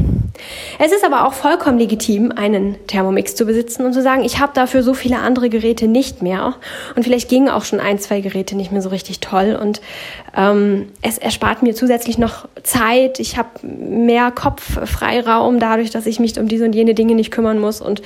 Es 0.79 0.93
ist 0.93 1.05
aber 1.05 1.27
auch 1.27 1.33
vollkommen 1.33 1.79
legitim, 1.79 2.33
einen 2.35 2.77
Thermomix 2.87 3.35
zu 3.35 3.45
besitzen 3.45 3.85
und 3.85 3.93
zu 3.93 4.03
sagen, 4.03 4.25
ich 4.25 4.39
habe 4.39 4.53
dafür 4.55 4.83
so 4.83 4.95
viele 4.95 5.19
andere 5.19 5.49
Geräte 5.49 5.89
nicht 5.89 6.23
mehr. 6.23 6.55
Und 6.95 7.03
vielleicht 7.03 7.29
gingen 7.29 7.49
auch 7.49 7.65
schon 7.65 7.81
ein, 7.81 7.99
zwei 7.99 8.21
Geräte 8.21 8.57
nicht 8.57 8.71
mehr 8.71 8.83
so 8.83 8.89
richtig 8.89 9.21
toll. 9.21 9.59
Und 9.61 9.81
ähm, 10.37 10.89
es 11.03 11.19
erspart 11.19 11.63
mir 11.63 11.75
zusätzlich 11.75 12.19
noch 12.19 12.49
Zeit. 12.63 13.19
Ich 13.19 13.37
habe 13.37 13.49
mehr 13.63 14.31
Kopffreiraum 14.31 15.59
dadurch, 15.59 15.91
dass 15.91 16.07
ich 16.07 16.21
mich 16.21 16.39
um 16.39 16.49
diese 16.49 16.65
und 16.65 16.75
jene 16.75 16.95
Dinge 16.95 17.15
nicht 17.15 17.31
kümmern 17.31 17.59
muss. 17.59 17.81
Und 17.81 18.03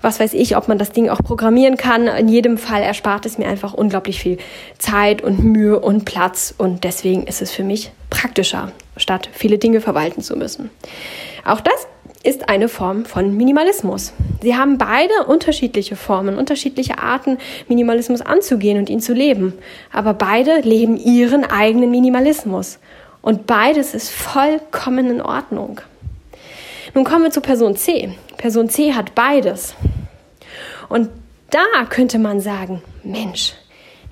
was 0.00 0.20
weiß 0.20 0.34
ich, 0.34 0.56
ob 0.56 0.68
man 0.68 0.78
das 0.78 0.92
Ding 0.92 1.08
auch 1.08 1.22
programmieren 1.22 1.76
kann. 1.76 2.06
In 2.06 2.28
jedem 2.28 2.58
Fall 2.58 2.82
erspart 2.82 3.26
es 3.26 3.38
mir 3.38 3.48
einfach 3.48 3.74
unglaublich 3.74 4.20
viel 4.20 4.38
Zeit 4.78 5.22
und 5.22 5.42
Mühe 5.42 5.80
und 5.80 6.04
Platz. 6.04 6.54
Und 6.56 6.84
deswegen 6.84 7.26
ist 7.26 7.42
es 7.42 7.50
für 7.50 7.64
mich 7.64 7.90
praktischer, 8.10 8.70
statt 8.96 9.28
viele 9.32 9.58
Dinge 9.58 9.80
verwalten 9.80 10.22
zu 10.22 10.36
müssen. 10.36 10.70
Auch 11.44 11.60
das 11.60 11.86
ist 12.22 12.48
eine 12.48 12.68
Form 12.68 13.04
von 13.04 13.36
Minimalismus. 13.36 14.12
Sie 14.42 14.56
haben 14.56 14.78
beide 14.78 15.24
unterschiedliche 15.26 15.96
Formen, 15.96 16.38
unterschiedliche 16.38 16.98
Arten, 16.98 17.38
Minimalismus 17.68 18.20
anzugehen 18.20 18.78
und 18.78 18.88
ihn 18.90 19.00
zu 19.00 19.12
leben. 19.12 19.54
Aber 19.92 20.14
beide 20.14 20.60
leben 20.60 20.96
ihren 20.96 21.44
eigenen 21.44 21.90
Minimalismus. 21.90 22.78
Und 23.22 23.46
beides 23.46 23.94
ist 23.94 24.10
vollkommen 24.10 25.10
in 25.10 25.20
Ordnung. 25.20 25.80
Nun 26.94 27.04
kommen 27.04 27.24
wir 27.24 27.30
zu 27.30 27.40
Person 27.40 27.76
C. 27.76 28.12
Person 28.36 28.68
C 28.68 28.92
hat 28.92 29.14
beides. 29.14 29.74
Und 30.88 31.08
da 31.50 31.84
könnte 31.88 32.18
man 32.18 32.40
sagen, 32.40 32.82
Mensch, 33.02 33.54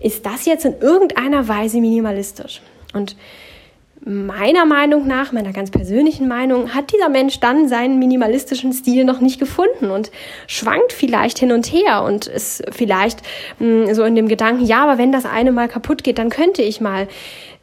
ist 0.01 0.25
das 0.27 0.47
jetzt 0.47 0.65
in 0.65 0.79
irgendeiner 0.81 1.47
Weise 1.47 1.81
minimalistisch? 1.81 2.63
Und 2.93 3.17
meiner 4.05 4.65
Meinung 4.65 5.07
nach, 5.07 5.33
meiner 5.33 5.53
ganz 5.53 5.71
persönlichen 5.71 6.27
Meinung, 6.27 6.75
hat 6.75 6.93
dieser 6.93 7.09
Mensch 7.09 7.39
dann 7.41 7.69
seinen 7.69 7.99
minimalistischen 7.99 8.73
Stil 8.73 9.05
noch 9.05 9.21
nicht 9.21 9.39
gefunden 9.39 9.91
und 9.91 10.11
schwankt 10.47 10.93
vielleicht 10.93 11.39
hin 11.39 11.53
und 11.53 11.67
her 11.67 12.03
und 12.03 12.27
ist 12.27 12.63
vielleicht 12.71 13.21
mh, 13.59 13.87
hm, 13.89 13.95
so 13.95 14.05
in 14.05 14.15
dem 14.15 14.29
Gedanken, 14.29 14.65
ja, 14.65 14.83
aber 14.83 14.99
wenn 14.99 15.13
das 15.13 15.27
eine 15.27 15.53
mal 15.53 15.69
kaputt 15.69 16.03
geht, 16.03 16.19
dann 16.19 16.31
könnte 16.31 16.63
ich 16.63 16.81
mal. 16.81 17.09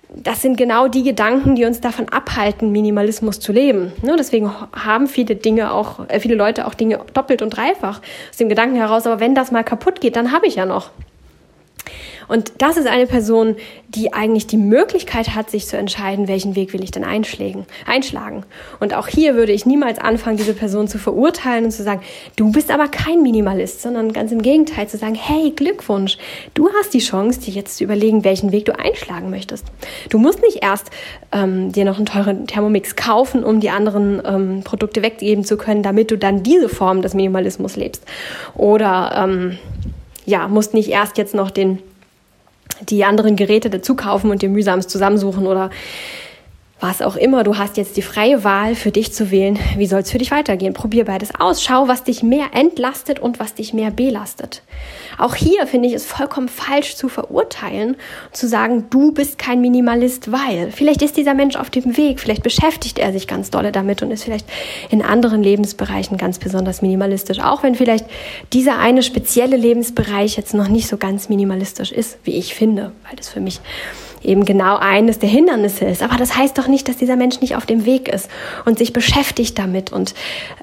Das 0.09 0.41
sind 0.41 0.57
genau 0.57 0.87
die 0.87 1.03
Gedanken, 1.03 1.55
die 1.55 1.65
uns 1.65 1.81
davon 1.81 2.07
abhalten, 2.07 2.71
Minimalismus 2.71 3.41
zu 3.41 3.51
leben. 3.51 3.91
Ne, 4.01 4.15
deswegen 4.17 4.49
haben 4.71 5.07
viele 5.07 5.35
Dinge 5.35 5.73
auch, 5.73 6.07
äh, 6.07 6.21
viele 6.21 6.35
Leute 6.35 6.65
auch 6.65 6.75
Dinge 6.75 7.01
doppelt 7.13 7.41
und 7.41 7.49
dreifach 7.49 7.99
aus 8.29 8.37
dem 8.37 8.47
Gedanken 8.47 8.77
heraus, 8.77 9.05
aber 9.05 9.19
wenn 9.19 9.35
das 9.35 9.51
mal 9.51 9.63
kaputt 9.63 9.99
geht, 9.99 10.15
dann 10.15 10.31
habe 10.31 10.47
ich 10.47 10.55
ja 10.55 10.65
noch. 10.65 10.91
Und 12.27 12.53
das 12.59 12.77
ist 12.77 12.87
eine 12.87 13.07
Person, 13.07 13.55
die 13.89 14.13
eigentlich 14.13 14.47
die 14.47 14.57
Möglichkeit 14.57 15.35
hat, 15.35 15.49
sich 15.49 15.67
zu 15.67 15.77
entscheiden, 15.77 16.27
welchen 16.27 16.55
Weg 16.55 16.73
will 16.73 16.83
ich 16.83 16.91
denn 16.91 17.03
einschlagen. 17.03 17.65
einschlagen. 17.85 18.43
Und 18.79 18.93
auch 18.93 19.07
hier 19.07 19.35
würde 19.35 19.51
ich 19.51 19.65
niemals 19.65 19.99
anfangen, 19.99 20.37
diese 20.37 20.53
Person 20.53 20.87
zu 20.87 20.97
verurteilen 20.97 21.65
und 21.65 21.71
zu 21.71 21.83
sagen, 21.83 22.01
du 22.35 22.51
bist 22.51 22.71
aber 22.71 22.87
kein 22.87 23.21
Minimalist, 23.21 23.81
sondern 23.81 24.13
ganz 24.13 24.31
im 24.31 24.41
Gegenteil 24.41 24.87
zu 24.87 24.97
sagen, 24.97 25.15
hey, 25.15 25.51
Glückwunsch, 25.51 26.17
du 26.53 26.69
hast 26.77 26.93
die 26.93 26.99
Chance, 26.99 27.39
dir 27.39 27.53
jetzt 27.53 27.77
zu 27.77 27.83
überlegen, 27.83 28.23
welchen 28.23 28.51
Weg 28.51 28.65
du 28.65 28.77
einschlagen 28.77 29.29
möchtest. 29.29 29.65
Du 30.09 30.17
musst 30.17 30.41
nicht 30.41 30.63
erst 30.63 30.89
ähm, 31.31 31.71
dir 31.71 31.85
noch 31.85 31.97
einen 31.97 32.05
teuren 32.05 32.47
Thermomix 32.47 32.95
kaufen, 32.95 33.43
um 33.43 33.59
die 33.59 33.69
anderen 33.69 34.21
ähm, 34.25 34.61
Produkte 34.63 35.01
weggeben 35.01 35.43
zu 35.43 35.57
können, 35.57 35.83
damit 35.83 36.11
du 36.11 36.17
dann 36.17 36.43
diese 36.43 36.69
Form 36.69 37.01
des 37.01 37.13
Minimalismus 37.13 37.75
lebst. 37.75 38.03
Oder 38.55 39.23
ähm, 39.23 39.57
ja, 40.25 40.47
musst 40.47 40.73
nicht 40.73 40.89
erst 40.89 41.17
jetzt 41.17 41.33
noch 41.33 41.51
den 41.51 41.79
die 42.81 43.03
anderen 43.05 43.35
Geräte 43.35 43.69
dazu 43.69 43.95
kaufen 43.95 44.31
und 44.31 44.41
dir 44.41 44.49
mühsam 44.49 44.81
zusammensuchen 44.81 45.47
oder 45.47 45.69
was 46.79 47.01
auch 47.01 47.15
immer. 47.15 47.43
Du 47.43 47.57
hast 47.57 47.77
jetzt 47.77 47.97
die 47.97 48.01
freie 48.03 48.43
Wahl 48.43 48.75
für 48.75 48.91
dich 48.91 49.11
zu 49.11 49.31
wählen. 49.31 49.57
Wie 49.77 49.87
soll 49.87 50.01
es 50.01 50.11
für 50.11 50.19
dich 50.19 50.29
weitergehen? 50.29 50.73
Probier 50.73 51.05
beides 51.05 51.33
aus. 51.39 51.63
Schau, 51.63 51.87
was 51.87 52.03
dich 52.03 52.21
mehr 52.21 52.47
entlastet 52.53 53.19
und 53.19 53.39
was 53.39 53.55
dich 53.55 53.73
mehr 53.73 53.89
belastet. 53.89 54.61
Auch 55.17 55.33
hier 55.33 55.65
finde 55.65 55.87
ich 55.87 55.95
es 55.95 56.05
vollkommen 56.05 56.47
falsch 56.47 56.95
zu 56.95 57.09
verurteilen 57.09 57.95
zu 58.31 58.47
sagen, 58.47 58.85
du 58.91 59.11
bist 59.11 59.39
kein 59.39 59.59
Minimalist, 59.61 60.31
weil 60.31 60.71
vielleicht 60.71 61.01
ist 61.01 61.17
dieser 61.17 61.33
Mensch 61.33 61.55
auf 61.55 61.71
dem 61.71 61.97
Weg, 61.97 62.19
vielleicht 62.19 62.43
beschäftigt 62.43 62.99
er 62.99 63.11
sich 63.11 63.27
ganz 63.27 63.49
dolle 63.49 63.71
damit 63.71 64.03
und 64.03 64.11
ist 64.11 64.23
vielleicht 64.23 64.47
in 64.91 65.01
anderen 65.01 65.41
Lebensbereichen 65.41 66.17
ganz 66.17 66.37
besonders 66.37 66.83
minimalistisch. 66.83 67.39
Auch 67.39 67.63
wenn 67.63 67.73
vielleicht 67.73 68.05
dieser 68.53 68.77
eine 68.77 69.01
spezielle 69.01 69.57
Lebensbereich 69.57 70.37
jetzt 70.37 70.53
noch 70.53 70.67
nicht 70.67 70.87
so 70.87 70.97
ganz 70.97 71.29
minimalistisch 71.29 71.91
ist, 71.91 72.19
wie 72.23 72.37
ich 72.37 72.53
finde, 72.53 72.91
weil 73.07 73.15
das 73.15 73.29
für 73.29 73.39
mich 73.39 73.61
eben 74.21 74.45
genau 74.45 74.77
eines 74.77 75.19
der 75.19 75.29
Hindernisse 75.29 75.85
ist. 75.85 76.01
Aber 76.01 76.17
das 76.17 76.35
heißt 76.35 76.57
doch 76.57 76.67
nicht, 76.67 76.87
dass 76.87 76.97
dieser 76.97 77.15
Mensch 77.15 77.41
nicht 77.41 77.55
auf 77.55 77.65
dem 77.65 77.85
Weg 77.85 78.07
ist 78.07 78.29
und 78.65 78.77
sich 78.77 78.93
beschäftigt 78.93 79.57
damit 79.57 79.91
und 79.91 80.13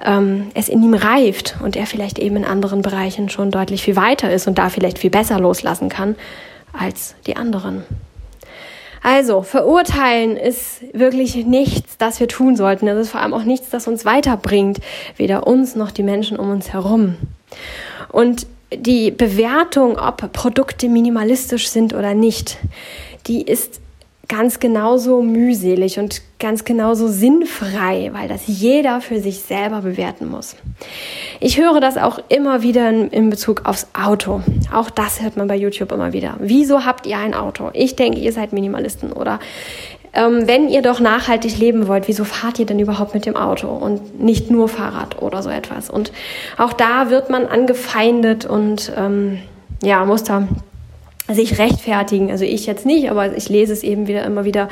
ähm, 0.05 0.49
es 0.55 0.69
in 0.69 0.83
ihm 0.83 0.95
reift 0.95 1.57
und 1.63 1.77
er 1.77 1.87
vielleicht 1.87 2.19
eben 2.19 2.37
in 2.37 2.45
anderen 2.45 2.83
Bereichen 2.83 3.29
schon 3.29 3.51
deutlich 3.51 3.83
viel 3.83 3.97
weiter 3.97 4.31
ist 4.33 4.47
und 4.47 4.59
da 4.59 4.69
vielleicht 4.69 4.99
viel 4.99 5.11
besser 5.11 5.39
loslassen 5.39 5.89
kann 5.89 6.17
als 6.73 7.15
die 7.27 7.37
anderen. 7.37 7.85
Also, 9.07 9.43
verurteilen 9.43 10.39
ist 10.39 10.81
wirklich 10.95 11.37
nichts, 11.45 11.99
das 11.99 12.21
wir 12.21 12.29
tun 12.29 12.57
sollten. 12.57 12.89
Es 12.89 12.99
ist 12.99 13.11
vor 13.11 13.21
allem 13.21 13.35
auch 13.35 13.45
nichts, 13.45 13.69
das 13.69 13.87
uns 13.87 14.07
weiterbringt, 14.07 14.79
weder 15.19 15.47
uns 15.47 15.77
noch 15.77 15.91
die 15.91 16.03
Menschen 16.03 16.39
um 16.39 16.51
uns 16.51 16.73
herum. 16.73 17.17
Und 18.11 18.47
die 18.75 19.11
Bewertung, 19.11 19.99
ob 19.99 20.33
Produkte 20.33 20.89
minimalistisch 20.89 21.69
sind 21.69 21.93
oder 21.93 22.15
nicht, 22.15 22.57
die 23.27 23.43
ist 23.43 23.81
ganz 24.29 24.61
genauso 24.61 25.23
mühselig 25.23 25.99
und 25.99 26.23
ganz 26.39 26.65
genauso 26.65 27.09
sinnfrei, 27.09 28.11
weil 28.13 28.29
das 28.29 28.43
jeder 28.47 29.01
für 29.01 29.21
sich 29.21 29.41
selber 29.41 29.83
bewerten 29.83 30.31
muss. 30.31 30.57
Ich 31.41 31.59
höre 31.59 31.81
das 31.81 31.97
auch 31.99 32.19
immer 32.29 32.63
wieder 32.63 32.89
in, 32.89 33.09
in, 33.11 33.31
Bezug 33.31 33.67
aufs 33.67 33.89
Auto. 33.93 34.43
Auch 34.73 34.91
das 34.91 35.21
hört 35.21 35.37
man 35.37 35.47
bei 35.47 35.57
YouTube 35.57 35.93
immer 35.93 36.13
wieder. 36.13 36.37
Wieso 36.41 36.85
habt 36.85 37.07
ihr 37.07 37.19
ein 37.19 37.35
Auto? 37.35 37.71
Ich 37.75 37.97
denke, 37.97 38.19
ihr 38.19 38.33
seid 38.33 38.53
Minimalisten 38.53 39.13
oder 39.13 39.41
ähm, 40.15 40.47
wenn 40.47 40.69
ihr 40.69 40.83
doch 40.83 41.01
nachhaltig 41.01 41.59
leben 41.59 41.89
wollt, 41.89 42.09
wieso 42.09 42.25
fahrt 42.25 42.59
ihr 42.59 42.67
denn 42.67 42.79
überhaupt 42.79 43.15
mit 43.15 43.27
dem 43.27 43.37
Auto 43.37 43.69
und 43.69 44.21
nicht 44.21 44.51
nur 44.51 44.69
Fahrrad 44.69 45.21
oder 45.21 45.43
so 45.43 45.51
etwas? 45.51 45.91
Und 45.91 46.13
auch 46.57 46.73
da 46.73 47.11
wird 47.11 47.31
man 47.31 47.47
angefeindet 47.47 48.47
und 48.47 48.93
ähm, 48.97 49.39
ja, 49.83 50.05
muss 50.05 50.23
da 50.23 50.47
sich 51.33 51.59
rechtfertigen. 51.59 52.31
Also 52.31 52.45
ich 52.45 52.67
jetzt 52.67 52.85
nicht, 52.85 53.11
aber 53.11 53.35
ich 53.35 53.49
lese 53.49 53.73
es 53.73 53.83
eben 53.83 54.07
wieder 54.07 54.25
immer 54.25 54.45
wieder, 54.45 54.69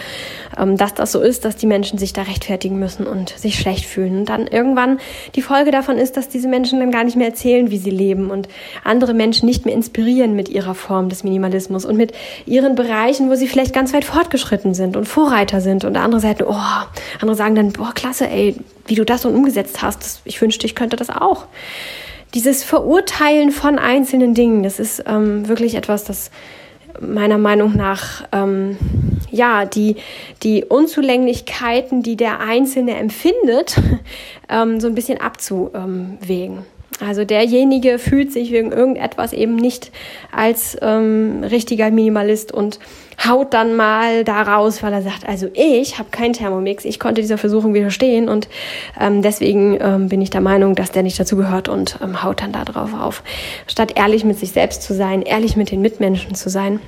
ähm, 0.58 0.76
dass 0.76 0.92
das 0.92 1.10
so 1.10 1.20
ist, 1.20 1.46
dass 1.46 1.56
die 1.56 1.66
Menschen 1.66 1.98
sich 1.98 2.12
da 2.12 2.22
rechtfertigen 2.22 2.78
müssen 2.78 3.06
und 3.06 3.30
sich 3.30 3.58
schlecht 3.58 3.86
fühlen. 3.86 4.18
Und 4.18 4.28
dann 4.28 4.46
irgendwann 4.46 5.00
die 5.34 5.40
Folge 5.40 5.70
davon 5.70 5.96
ist, 5.96 6.18
dass 6.18 6.28
diese 6.28 6.48
Menschen 6.48 6.80
dann 6.80 6.90
gar 6.90 7.04
nicht 7.04 7.16
mehr 7.16 7.28
erzählen, 7.28 7.70
wie 7.70 7.78
sie 7.78 7.90
leben 7.90 8.30
und 8.30 8.48
andere 8.84 9.14
Menschen 9.14 9.46
nicht 9.46 9.64
mehr 9.64 9.74
inspirieren 9.74 10.36
mit 10.36 10.50
ihrer 10.50 10.74
Form 10.74 11.08
des 11.08 11.24
Minimalismus 11.24 11.86
und 11.86 11.96
mit 11.96 12.12
ihren 12.44 12.74
Bereichen, 12.74 13.30
wo 13.30 13.34
sie 13.34 13.48
vielleicht 13.48 13.72
ganz 13.72 13.94
weit 13.94 14.04
fortgeschritten 14.04 14.74
sind 14.74 14.98
und 14.98 15.06
Vorreiter 15.06 15.62
sind. 15.62 15.86
Und 15.86 15.96
andere 15.96 16.20
Seiten, 16.20 16.44
oh, 16.44 16.54
andere 17.20 17.34
sagen 17.34 17.54
dann, 17.54 17.72
boah, 17.72 17.92
klasse, 17.94 18.28
ey, 18.28 18.56
wie 18.86 18.94
du 18.94 19.06
das 19.06 19.22
so 19.22 19.30
umgesetzt 19.30 19.80
hast. 19.80 20.20
Ich 20.24 20.40
wünschte, 20.42 20.66
ich 20.66 20.74
könnte 20.74 20.96
das 20.96 21.08
auch 21.08 21.46
dieses 22.34 22.64
Verurteilen 22.64 23.52
von 23.52 23.78
einzelnen 23.78 24.34
Dingen, 24.34 24.62
das 24.62 24.78
ist 24.78 25.04
ähm, 25.06 25.48
wirklich 25.48 25.74
etwas, 25.74 26.04
das 26.04 26.30
meiner 27.00 27.38
Meinung 27.38 27.74
nach 27.76 28.24
ähm, 28.32 28.76
ja 29.30 29.64
die 29.64 29.96
die 30.42 30.64
Unzulänglichkeiten, 30.64 32.02
die 32.02 32.16
der 32.16 32.40
Einzelne 32.40 32.96
empfindet, 32.96 33.76
ähm, 34.48 34.80
so 34.80 34.88
ein 34.88 34.94
bisschen 34.94 35.20
abzuwägen. 35.20 36.64
Also 37.00 37.24
derjenige 37.24 37.98
fühlt 37.98 38.32
sich 38.32 38.52
wegen 38.52 38.72
irgendetwas 38.72 39.32
eben 39.32 39.56
nicht 39.56 39.90
als 40.30 40.76
ähm, 40.80 41.42
richtiger 41.42 41.90
Minimalist 41.90 42.52
und 42.52 42.78
haut 43.26 43.54
dann 43.54 43.76
mal 43.76 44.24
da 44.24 44.42
raus, 44.42 44.82
weil 44.82 44.92
er 44.92 45.02
sagt, 45.02 45.26
also 45.28 45.48
ich 45.54 45.98
habe 45.98 46.10
keinen 46.10 46.32
Thermomix, 46.32 46.84
ich 46.84 46.98
konnte 46.98 47.20
dieser 47.20 47.38
Versuchung 47.38 47.74
widerstehen 47.74 48.28
und 48.28 48.48
ähm, 49.00 49.22
deswegen 49.22 49.78
ähm, 49.80 50.08
bin 50.08 50.20
ich 50.20 50.30
der 50.30 50.40
Meinung, 50.40 50.74
dass 50.74 50.90
der 50.90 51.02
nicht 51.02 51.18
dazu 51.18 51.36
gehört 51.36 51.68
und 51.68 51.98
ähm, 52.02 52.22
haut 52.22 52.40
dann 52.40 52.52
da 52.52 52.64
drauf 52.64 52.90
auf. 52.94 53.22
Statt 53.66 53.92
ehrlich 53.96 54.24
mit 54.24 54.38
sich 54.38 54.52
selbst 54.52 54.82
zu 54.82 54.94
sein, 54.94 55.22
ehrlich 55.22 55.56
mit 55.56 55.70
den 55.70 55.82
Mitmenschen 55.82 56.34
zu 56.34 56.50
sein 56.50 56.80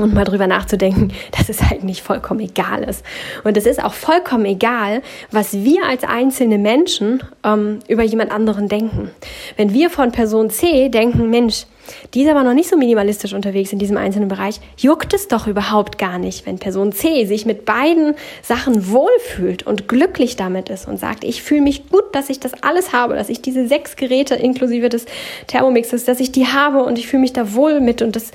und 0.00 0.14
mal 0.14 0.24
drüber 0.24 0.46
nachzudenken, 0.46 1.12
dass 1.36 1.48
es 1.48 1.60
eigentlich 1.60 2.02
vollkommen 2.02 2.40
egal 2.40 2.82
ist. 2.84 3.04
Und 3.44 3.56
es 3.56 3.66
ist 3.66 3.82
auch 3.82 3.94
vollkommen 3.94 4.44
egal, 4.44 5.02
was 5.30 5.52
wir 5.52 5.84
als 5.86 6.04
einzelne 6.04 6.58
Menschen 6.58 7.22
ähm, 7.44 7.80
über 7.88 8.02
jemand 8.02 8.30
anderen 8.30 8.68
denken. 8.68 9.10
Wenn 9.56 9.72
wir 9.72 9.90
von 9.90 10.12
Person 10.12 10.50
C 10.50 10.88
denken, 10.88 11.30
Mensch, 11.30 11.66
die 12.14 12.22
ist 12.22 12.30
aber 12.30 12.42
noch 12.42 12.54
nicht 12.54 12.68
so 12.68 12.76
minimalistisch 12.76 13.32
unterwegs 13.32 13.72
in 13.72 13.78
diesem 13.78 13.96
einzelnen 13.96 14.28
Bereich, 14.28 14.60
juckt 14.76 15.14
es 15.14 15.28
doch 15.28 15.46
überhaupt 15.46 15.98
gar 15.98 16.18
nicht, 16.18 16.46
wenn 16.46 16.58
Person 16.58 16.92
C 16.92 17.26
sich 17.26 17.46
mit 17.46 17.64
beiden 17.64 18.14
Sachen 18.42 18.90
wohlfühlt 18.90 19.66
und 19.66 19.88
glücklich 19.88 20.36
damit 20.36 20.68
ist 20.68 20.88
und 20.88 20.98
sagt, 20.98 21.24
ich 21.24 21.42
fühle 21.42 21.62
mich 21.62 21.88
gut, 21.88 22.14
dass 22.14 22.30
ich 22.30 22.40
das 22.40 22.52
alles 22.62 22.92
habe, 22.92 23.14
dass 23.14 23.28
ich 23.28 23.42
diese 23.42 23.66
sechs 23.68 23.96
Geräte 23.96 24.34
inklusive 24.34 24.88
des 24.88 25.06
Thermomixes, 25.46 26.04
dass 26.04 26.20
ich 26.20 26.32
die 26.32 26.46
habe 26.46 26.82
und 26.84 26.98
ich 26.98 27.06
fühle 27.06 27.22
mich 27.22 27.32
da 27.32 27.54
wohl 27.54 27.80
mit 27.80 28.02
und 28.02 28.16
das 28.16 28.32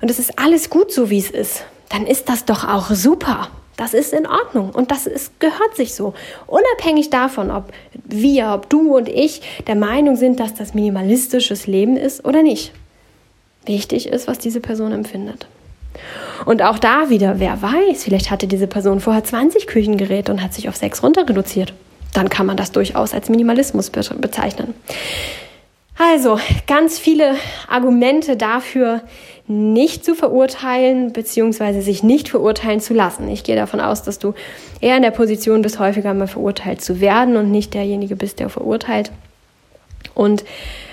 und 0.00 0.10
es 0.10 0.18
ist 0.18 0.38
alles 0.38 0.70
gut 0.70 0.92
so, 0.92 1.10
wie 1.10 1.18
es 1.18 1.30
ist, 1.30 1.64
dann 1.88 2.06
ist 2.06 2.28
das 2.28 2.44
doch 2.44 2.68
auch 2.68 2.90
super. 2.90 3.48
Das 3.76 3.92
ist 3.92 4.14
in 4.14 4.26
Ordnung 4.26 4.70
und 4.70 4.90
das 4.90 5.06
ist, 5.06 5.38
gehört 5.38 5.76
sich 5.76 5.94
so. 5.94 6.14
Unabhängig 6.46 7.10
davon, 7.10 7.50
ob 7.50 7.64
wir, 7.92 8.52
ob 8.54 8.70
du 8.70 8.96
und 8.96 9.08
ich 9.08 9.42
der 9.66 9.74
Meinung 9.74 10.16
sind, 10.16 10.40
dass 10.40 10.54
das 10.54 10.72
minimalistisches 10.72 11.66
Leben 11.66 11.96
ist 11.96 12.24
oder 12.24 12.42
nicht. 12.42 12.72
Wichtig 13.66 14.08
ist, 14.08 14.28
was 14.28 14.38
diese 14.38 14.60
Person 14.60 14.92
empfindet. 14.92 15.46
Und 16.44 16.62
auch 16.62 16.78
da 16.78 17.08
wieder, 17.08 17.40
wer 17.40 17.60
weiß, 17.62 18.04
vielleicht 18.04 18.30
hatte 18.30 18.46
diese 18.46 18.66
Person 18.66 19.00
vorher 19.00 19.24
20 19.24 19.66
Küchengeräte 19.66 20.30
und 20.32 20.42
hat 20.42 20.54
sich 20.54 20.68
auf 20.68 20.76
sechs 20.76 21.02
runter 21.02 21.28
reduziert. 21.28 21.72
Dann 22.12 22.28
kann 22.28 22.46
man 22.46 22.56
das 22.56 22.72
durchaus 22.72 23.14
als 23.14 23.28
Minimalismus 23.28 23.90
bezeichnen. 23.90 24.74
Also, 25.98 26.38
ganz 26.66 26.98
viele 26.98 27.36
Argumente 27.68 28.36
dafür, 28.36 29.02
nicht 29.48 30.04
zu 30.04 30.14
verurteilen 30.14 31.12
beziehungsweise 31.12 31.80
sich 31.80 32.02
nicht 32.02 32.28
verurteilen 32.28 32.80
zu 32.80 32.94
lassen. 32.94 33.28
Ich 33.28 33.44
gehe 33.44 33.56
davon 33.56 33.80
aus, 33.80 34.02
dass 34.02 34.18
du 34.18 34.34
eher 34.80 34.96
in 34.96 35.02
der 35.02 35.10
Position 35.10 35.62
bist, 35.62 35.78
häufiger 35.78 36.12
mal 36.14 36.26
verurteilt 36.26 36.82
zu 36.82 37.00
werden 37.00 37.36
und 37.36 37.50
nicht 37.50 37.72
derjenige 37.72 38.16
bist, 38.16 38.40
der 38.40 38.48
verurteilt. 38.48 39.12
Und 40.14 40.44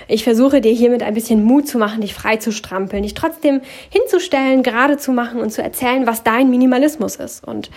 ich 0.08 0.24
versuche 0.24 0.60
dir 0.60 0.72
hiermit 0.72 1.02
ein 1.02 1.14
bisschen 1.14 1.44
Mut 1.44 1.68
zu 1.68 1.78
machen, 1.78 2.00
dich 2.00 2.14
frei 2.14 2.36
zu 2.36 2.52
strampeln, 2.52 3.02
dich 3.02 3.14
trotzdem 3.14 3.60
hinzustellen, 3.90 4.62
gerade 4.62 4.96
zu 4.96 5.12
machen 5.12 5.40
und 5.40 5.50
zu 5.50 5.62
erzählen, 5.62 6.06
was 6.06 6.22
dein 6.22 6.50
Minimalismus 6.50 7.16
ist 7.16 7.46
und 7.46 7.70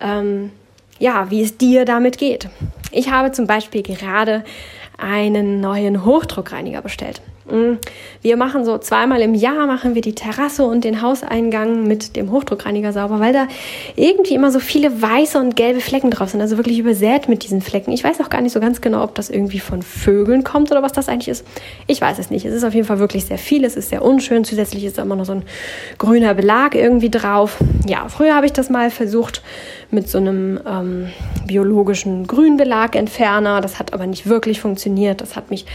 ähm, 0.00 0.50
ja, 0.98 1.30
wie 1.30 1.42
es 1.42 1.56
dir 1.56 1.84
damit 1.84 2.18
geht. 2.18 2.48
Ich 2.90 3.10
habe 3.10 3.32
zum 3.32 3.46
Beispiel 3.46 3.82
gerade 3.82 4.44
einen 4.98 5.60
neuen 5.60 6.04
Hochdruckreiniger 6.04 6.82
bestellt. 6.82 7.22
Mm. 7.46 7.78
Wir 8.22 8.36
machen 8.36 8.64
so 8.64 8.78
zweimal 8.78 9.20
im 9.20 9.34
Jahr 9.34 9.66
machen 9.66 9.94
wir 9.94 10.02
die 10.02 10.14
Terrasse 10.14 10.64
und 10.64 10.84
den 10.84 11.02
Hauseingang 11.02 11.88
mit 11.88 12.14
dem 12.14 12.30
Hochdruckreiniger 12.30 12.92
sauber, 12.92 13.18
weil 13.18 13.32
da 13.32 13.48
irgendwie 13.96 14.34
immer 14.34 14.52
so 14.52 14.60
viele 14.60 15.02
weiße 15.02 15.38
und 15.38 15.56
gelbe 15.56 15.80
Flecken 15.80 16.10
drauf 16.10 16.30
sind, 16.30 16.40
also 16.40 16.56
wirklich 16.56 16.78
übersät 16.78 17.28
mit 17.28 17.42
diesen 17.42 17.60
Flecken. 17.60 17.90
Ich 17.90 18.04
weiß 18.04 18.20
auch 18.20 18.30
gar 18.30 18.40
nicht 18.40 18.52
so 18.52 18.60
ganz 18.60 18.80
genau, 18.80 19.02
ob 19.02 19.14
das 19.16 19.28
irgendwie 19.28 19.58
von 19.58 19.82
Vögeln 19.82 20.44
kommt 20.44 20.70
oder 20.70 20.82
was 20.82 20.92
das 20.92 21.08
eigentlich 21.08 21.28
ist. 21.28 21.44
Ich 21.88 22.00
weiß 22.00 22.18
es 22.18 22.30
nicht. 22.30 22.44
Es 22.44 22.54
ist 22.54 22.64
auf 22.64 22.74
jeden 22.74 22.86
Fall 22.86 23.00
wirklich 23.00 23.24
sehr 23.24 23.38
viel. 23.38 23.64
Es 23.64 23.76
ist 23.76 23.88
sehr 23.88 24.02
unschön. 24.02 24.44
Zusätzlich 24.44 24.84
ist 24.84 24.98
da 24.98 25.02
immer 25.02 25.16
noch 25.16 25.24
so 25.24 25.32
ein 25.32 25.42
grüner 25.98 26.34
Belag 26.34 26.74
irgendwie 26.76 27.10
drauf. 27.10 27.56
Ja, 27.86 28.08
früher 28.08 28.36
habe 28.36 28.46
ich 28.46 28.52
das 28.52 28.70
mal 28.70 28.90
versucht 28.90 29.42
mit 29.90 30.08
so 30.08 30.18
einem 30.18 30.60
ähm, 30.66 31.08
biologischen 31.46 32.26
Grünbelagentferner. 32.26 33.60
Das 33.60 33.78
hat 33.78 33.92
aber 33.92 34.06
nicht 34.06 34.26
wirklich 34.26 34.60
funktioniert. 34.60 35.20
Das 35.20 35.36
hat 35.36 35.50
mich 35.50 35.66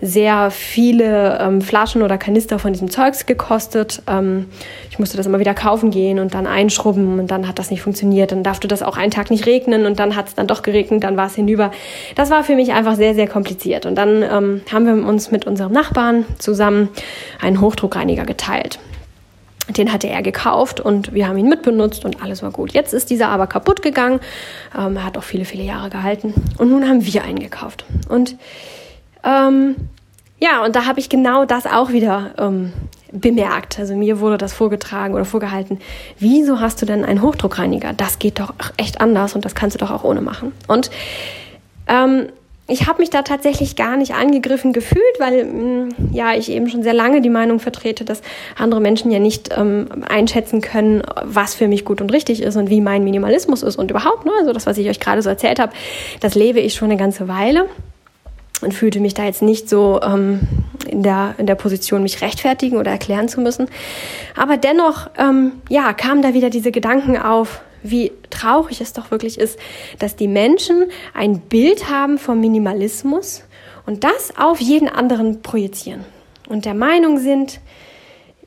sehr 0.00 0.50
viele 0.50 1.13
ähm, 1.14 1.60
Flaschen 1.60 2.02
oder 2.02 2.18
Kanister 2.18 2.58
von 2.58 2.72
diesem 2.72 2.90
Zeugs 2.90 3.26
gekostet. 3.26 4.02
Ähm, 4.06 4.46
ich 4.90 4.98
musste 4.98 5.16
das 5.16 5.26
immer 5.26 5.38
wieder 5.38 5.54
kaufen 5.54 5.90
gehen 5.90 6.18
und 6.18 6.34
dann 6.34 6.46
einschrubben 6.46 7.18
und 7.18 7.30
dann 7.30 7.48
hat 7.48 7.58
das 7.58 7.70
nicht 7.70 7.82
funktioniert. 7.82 8.32
Dann 8.32 8.42
darf 8.42 8.60
das 8.60 8.82
auch 8.82 8.96
einen 8.96 9.10
Tag 9.10 9.30
nicht 9.30 9.46
regnen 9.46 9.86
und 9.86 9.98
dann 9.98 10.16
hat 10.16 10.28
es 10.28 10.34
dann 10.34 10.46
doch 10.46 10.62
geregnet, 10.62 11.04
dann 11.04 11.16
war 11.16 11.26
es 11.26 11.34
hinüber. 11.34 11.70
Das 12.14 12.30
war 12.30 12.44
für 12.44 12.54
mich 12.54 12.72
einfach 12.72 12.96
sehr, 12.96 13.14
sehr 13.14 13.26
kompliziert. 13.26 13.86
Und 13.86 13.96
dann 13.96 14.22
ähm, 14.22 14.62
haben 14.72 14.86
wir 14.86 15.06
uns 15.06 15.30
mit 15.30 15.46
unserem 15.46 15.72
Nachbarn 15.72 16.24
zusammen 16.38 16.88
einen 17.40 17.60
Hochdruckreiniger 17.60 18.24
geteilt. 18.24 18.78
Den 19.68 19.92
hatte 19.92 20.08
er 20.08 20.22
gekauft 20.22 20.80
und 20.80 21.14
wir 21.14 21.26
haben 21.26 21.38
ihn 21.38 21.48
mitbenutzt 21.48 22.04
und 22.04 22.22
alles 22.22 22.42
war 22.42 22.50
gut. 22.50 22.72
Jetzt 22.74 22.92
ist 22.92 23.08
dieser 23.08 23.28
aber 23.28 23.46
kaputt 23.46 23.80
gegangen. 23.80 24.20
Ähm, 24.78 24.96
er 24.96 25.04
hat 25.04 25.16
auch 25.16 25.22
viele, 25.22 25.46
viele 25.46 25.62
Jahre 25.62 25.88
gehalten. 25.88 26.34
Und 26.58 26.70
nun 26.70 26.86
haben 26.86 27.06
wir 27.06 27.24
einen 27.24 27.38
gekauft. 27.38 27.86
Und 28.08 28.36
ähm, 29.24 29.76
ja, 30.44 30.62
und 30.62 30.76
da 30.76 30.84
habe 30.84 31.00
ich 31.00 31.08
genau 31.08 31.46
das 31.46 31.64
auch 31.64 31.90
wieder 31.90 32.34
ähm, 32.36 32.74
bemerkt. 33.12 33.78
Also 33.78 33.96
mir 33.96 34.20
wurde 34.20 34.36
das 34.36 34.52
vorgetragen 34.52 35.14
oder 35.14 35.24
vorgehalten. 35.24 35.78
Wieso 36.18 36.60
hast 36.60 36.82
du 36.82 36.86
denn 36.86 37.02
einen 37.02 37.22
Hochdruckreiniger? 37.22 37.94
Das 37.94 38.18
geht 38.18 38.40
doch 38.40 38.52
echt 38.76 39.00
anders 39.00 39.34
und 39.34 39.46
das 39.46 39.54
kannst 39.54 39.74
du 39.74 39.78
doch 39.78 39.90
auch 39.90 40.04
ohne 40.04 40.20
machen. 40.20 40.52
Und 40.68 40.90
ähm, 41.86 42.26
ich 42.66 42.86
habe 42.86 43.00
mich 43.00 43.08
da 43.08 43.22
tatsächlich 43.22 43.74
gar 43.74 43.96
nicht 43.96 44.12
angegriffen 44.12 44.74
gefühlt, 44.74 45.18
weil 45.18 45.46
mm, 45.46 46.12
ja 46.12 46.34
ich 46.34 46.50
eben 46.50 46.68
schon 46.68 46.82
sehr 46.82 46.92
lange 46.92 47.22
die 47.22 47.30
Meinung 47.30 47.58
vertrete, 47.58 48.04
dass 48.04 48.20
andere 48.58 48.82
Menschen 48.82 49.10
ja 49.10 49.20
nicht 49.20 49.48
ähm, 49.56 49.86
einschätzen 50.06 50.60
können, 50.60 51.02
was 51.22 51.54
für 51.54 51.68
mich 51.68 51.86
gut 51.86 52.02
und 52.02 52.12
richtig 52.12 52.42
ist 52.42 52.56
und 52.56 52.68
wie 52.68 52.82
mein 52.82 53.02
Minimalismus 53.02 53.62
ist 53.62 53.76
und 53.76 53.90
überhaupt. 53.90 54.26
Ne? 54.26 54.32
Also 54.40 54.52
das, 54.52 54.66
was 54.66 54.76
ich 54.76 54.90
euch 54.90 55.00
gerade 55.00 55.22
so 55.22 55.30
erzählt 55.30 55.58
habe, 55.58 55.72
das 56.20 56.34
lebe 56.34 56.60
ich 56.60 56.74
schon 56.74 56.90
eine 56.90 56.98
ganze 56.98 57.28
Weile. 57.28 57.66
Und 58.64 58.72
fühlte 58.72 59.00
mich 59.00 59.14
da 59.14 59.24
jetzt 59.24 59.42
nicht 59.42 59.68
so 59.68 60.00
ähm, 60.02 60.40
in, 60.88 61.02
der, 61.02 61.34
in 61.38 61.46
der 61.46 61.54
Position, 61.54 62.02
mich 62.02 62.20
rechtfertigen 62.20 62.78
oder 62.78 62.90
erklären 62.90 63.28
zu 63.28 63.40
müssen. 63.40 63.68
Aber 64.36 64.56
dennoch, 64.56 65.10
ähm, 65.18 65.52
ja, 65.68 65.92
kamen 65.92 66.22
da 66.22 66.34
wieder 66.34 66.50
diese 66.50 66.72
Gedanken 66.72 67.16
auf, 67.16 67.62
wie 67.82 68.12
traurig 68.30 68.80
es 68.80 68.92
doch 68.92 69.10
wirklich 69.10 69.38
ist, 69.38 69.58
dass 69.98 70.16
die 70.16 70.28
Menschen 70.28 70.86
ein 71.12 71.40
Bild 71.40 71.90
haben 71.90 72.18
vom 72.18 72.40
Minimalismus 72.40 73.44
und 73.86 74.04
das 74.04 74.32
auf 74.38 74.60
jeden 74.60 74.88
anderen 74.88 75.42
projizieren 75.42 76.04
und 76.48 76.64
der 76.64 76.74
Meinung 76.74 77.18
sind, 77.18 77.60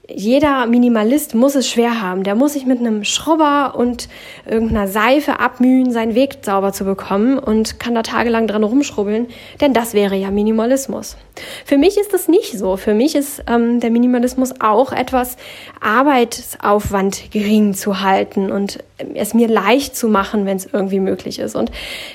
jeder 0.09 0.65
Minimalist 0.67 1.35
muss 1.35 1.55
es 1.55 1.69
schwer 1.69 2.01
haben. 2.01 2.23
Der 2.23 2.35
muss 2.35 2.53
sich 2.53 2.65
mit 2.65 2.79
einem 2.79 3.03
Schrubber 3.03 3.75
und 3.75 4.07
irgendeiner 4.45 4.87
Seife 4.87 5.39
abmühen, 5.39 5.91
seinen 5.91 6.15
Weg 6.15 6.37
sauber 6.41 6.71
zu 6.71 6.85
bekommen 6.85 7.37
und 7.37 7.79
kann 7.79 7.93
da 7.93 8.03
tagelang 8.03 8.47
dran 8.47 8.63
rumschrubbeln, 8.63 9.27
denn 9.59 9.73
das 9.73 9.93
wäre 9.93 10.15
ja 10.15 10.31
Minimalismus. 10.31 11.17
Für 11.65 11.77
mich 11.77 11.97
ist 11.97 12.13
das 12.13 12.27
nicht 12.27 12.57
so. 12.57 12.77
Für 12.77 12.93
mich 12.93 13.15
ist 13.15 13.43
ähm, 13.47 13.79
der 13.79 13.91
Minimalismus 13.91 14.53
auch 14.59 14.91
etwas, 14.93 15.35
Arbeitsaufwand 15.81 17.31
gering 17.31 17.73
zu 17.73 18.01
halten 18.01 18.51
und 18.51 18.79
es 19.13 19.33
mir 19.33 19.47
leicht 19.47 19.95
zu 19.95 20.07
machen, 20.07 20.45
wenn 20.45 20.57
es 20.57 20.67
irgendwie 20.71 20.99
möglich 20.99 21.37
ist. 21.39 21.55
Und 21.55 21.71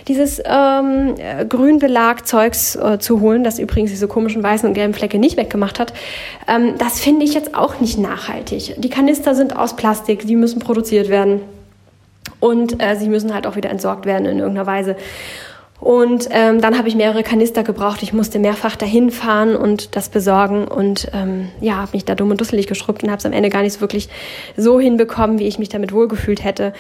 dieses 0.09 0.43
ähm, 0.45 1.15
Grünbelag-Zeugs 1.49 2.77
äh, 2.77 2.99
zu 2.99 3.21
holen, 3.21 3.45
das 3.45 3.59
übrigens 3.59 3.91
diese 3.91 4.09
komischen 4.09 4.43
weißen 4.43 4.69
und 4.69 4.75
gelben 4.75 4.95
Flecke 4.95 5.19
nicht 5.19 5.37
weggemacht 5.37 5.79
hat, 5.79 5.93
ähm, 6.49 6.75
das 6.79 7.01
finde 7.01 7.25
ich 7.25 7.35
jetzt 7.35 7.55
auch 7.55 7.81
nicht 7.83 7.99
nachhaltig. 7.99 8.77
Die 8.79 8.89
Kanister 8.89 9.35
sind 9.35 9.55
aus 9.55 9.77
Plastik, 9.77 10.27
die 10.27 10.37
müssen 10.37 10.61
produziert 10.61 11.11
werden 11.11 11.41
und 12.41 12.83
äh, 12.83 12.97
sie 12.97 13.09
müssen 13.09 13.35
halt 13.35 13.47
auch 13.47 13.57
wieder 13.57 13.69
entsorgt 13.69 14.07
werden 14.07 14.25
in 14.25 14.39
irgendeiner 14.39 14.67
Weise. 14.67 14.97
Und 15.83 16.29
ähm, 16.31 16.61
dann 16.61 16.79
habe 16.79 16.87
ich 16.87 16.95
mehrere 16.95 17.25
Kanister 17.25 17.65
gebraucht. 17.65 18.05
Ich 18.05 18.13
musste 18.13 18.39
mehrfach 18.39 18.77
dahin 18.77 19.11
fahren 19.11 19.57
und 19.57 19.97
das 19.97 20.11
besorgen 20.11 20.69
und 20.69 21.09
ähm, 21.13 21.49
ja, 21.61 21.79
habe 21.79 21.91
mich 21.95 22.05
da 22.05 22.15
dumm 22.15 22.31
und 22.31 22.41
dusselig 22.41 22.69
geschrubbt 22.69 23.03
und 23.03 23.11
habe 23.11 23.19
es 23.19 23.27
am 23.27 23.33
Ende 23.33 23.51
gar 23.51 23.63
nicht 23.63 23.73
so 23.73 23.81
wirklich 23.81 24.09
so 24.57 24.79
hinbekommen, 24.79 25.41
wie 25.41 25.49
ich 25.49 25.59
mich 25.59 25.71
damit 25.71 25.93
wohlgefühlt 25.93 26.45
hätte. 26.45 26.73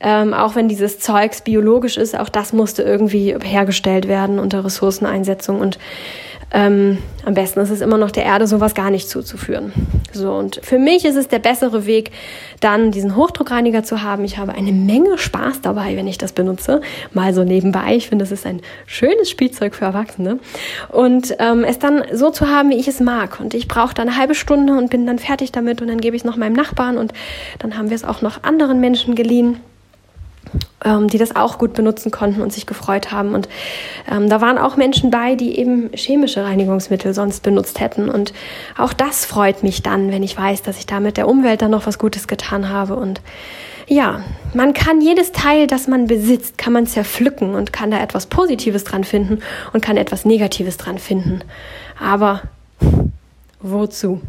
Ähm, 0.00 0.34
auch 0.34 0.56
wenn 0.56 0.68
dieses 0.68 0.98
Zeugs 0.98 1.42
biologisch 1.42 1.96
ist, 1.96 2.18
auch 2.18 2.28
das 2.28 2.52
musste 2.52 2.82
irgendwie 2.82 3.36
hergestellt 3.40 4.08
werden 4.08 4.40
unter 4.40 4.64
Ressourceneinsetzung 4.64 5.60
und 5.60 5.78
ähm, 6.50 6.98
am 7.24 7.34
besten 7.34 7.60
ist 7.60 7.70
es 7.70 7.80
immer 7.80 7.98
noch 7.98 8.10
der 8.10 8.24
Erde 8.24 8.46
sowas 8.46 8.74
gar 8.74 8.90
nicht 8.90 9.08
zuzuführen. 9.08 9.72
So 10.12 10.32
und 10.32 10.60
für 10.62 10.78
mich 10.78 11.04
ist 11.04 11.16
es 11.16 11.28
der 11.28 11.38
bessere 11.38 11.86
Weg, 11.86 12.10
dann 12.60 12.90
diesen 12.90 13.16
Hochdruckreiniger 13.16 13.82
zu 13.82 14.02
haben. 14.02 14.24
Ich 14.24 14.38
habe 14.38 14.52
eine 14.52 14.72
Menge 14.72 15.18
Spaß 15.18 15.60
dabei, 15.60 15.96
wenn 15.96 16.06
ich 16.06 16.18
das 16.18 16.32
benutze, 16.32 16.80
mal 17.12 17.34
so 17.34 17.44
nebenbei. 17.44 17.94
Ich 17.94 18.08
finde, 18.08 18.24
es 18.24 18.32
ist 18.32 18.46
ein 18.46 18.60
schönes 18.86 19.30
Spielzeug 19.30 19.74
für 19.74 19.84
Erwachsene 19.84 20.38
und 20.88 21.34
ähm, 21.38 21.64
es 21.64 21.78
dann 21.78 22.02
so 22.12 22.30
zu 22.30 22.48
haben, 22.48 22.70
wie 22.70 22.76
ich 22.78 22.88
es 22.88 23.00
mag. 23.00 23.40
Und 23.40 23.54
ich 23.54 23.68
brauche 23.68 23.94
dann 23.94 24.08
eine 24.08 24.16
halbe 24.16 24.34
Stunde 24.34 24.74
und 24.74 24.90
bin 24.90 25.06
dann 25.06 25.18
fertig 25.18 25.52
damit 25.52 25.82
und 25.82 25.88
dann 25.88 26.00
gebe 26.00 26.16
ich 26.16 26.22
es 26.22 26.26
noch 26.26 26.36
meinem 26.36 26.54
Nachbarn 26.54 26.98
und 26.98 27.12
dann 27.58 27.76
haben 27.76 27.90
wir 27.90 27.96
es 27.96 28.04
auch 28.04 28.22
noch 28.22 28.42
anderen 28.42 28.80
Menschen 28.80 29.14
geliehen 29.14 29.60
ähm, 30.84 31.08
die 31.08 31.18
das 31.18 31.34
auch 31.34 31.58
gut 31.58 31.72
benutzen 31.74 32.10
konnten 32.10 32.40
und 32.40 32.52
sich 32.52 32.66
gefreut 32.66 33.10
haben. 33.10 33.34
Und 33.34 33.48
ähm, 34.10 34.28
da 34.28 34.40
waren 34.40 34.58
auch 34.58 34.76
Menschen 34.76 35.10
bei, 35.10 35.34
die 35.34 35.58
eben 35.58 35.90
chemische 35.94 36.44
Reinigungsmittel 36.44 37.14
sonst 37.14 37.42
benutzt 37.42 37.80
hätten. 37.80 38.08
Und 38.08 38.32
auch 38.76 38.92
das 38.92 39.24
freut 39.24 39.62
mich 39.62 39.82
dann, 39.82 40.12
wenn 40.12 40.22
ich 40.22 40.36
weiß, 40.36 40.62
dass 40.62 40.78
ich 40.78 40.86
damit 40.86 41.16
der 41.16 41.28
Umwelt 41.28 41.62
dann 41.62 41.70
noch 41.70 41.86
was 41.86 41.98
Gutes 41.98 42.28
getan 42.28 42.68
habe. 42.68 42.96
Und 42.96 43.20
ja, 43.88 44.22
man 44.54 44.74
kann 44.74 45.00
jedes 45.00 45.32
Teil, 45.32 45.66
das 45.66 45.88
man 45.88 46.06
besitzt, 46.06 46.58
kann 46.58 46.72
man 46.72 46.86
zerpflücken 46.86 47.54
und 47.54 47.72
kann 47.72 47.90
da 47.90 48.00
etwas 48.00 48.26
Positives 48.26 48.84
dran 48.84 49.04
finden 49.04 49.40
und 49.72 49.82
kann 49.82 49.96
etwas 49.96 50.24
Negatives 50.24 50.76
dran 50.76 50.98
finden. 50.98 51.40
Aber 51.98 52.42
Wozu? 53.60 54.20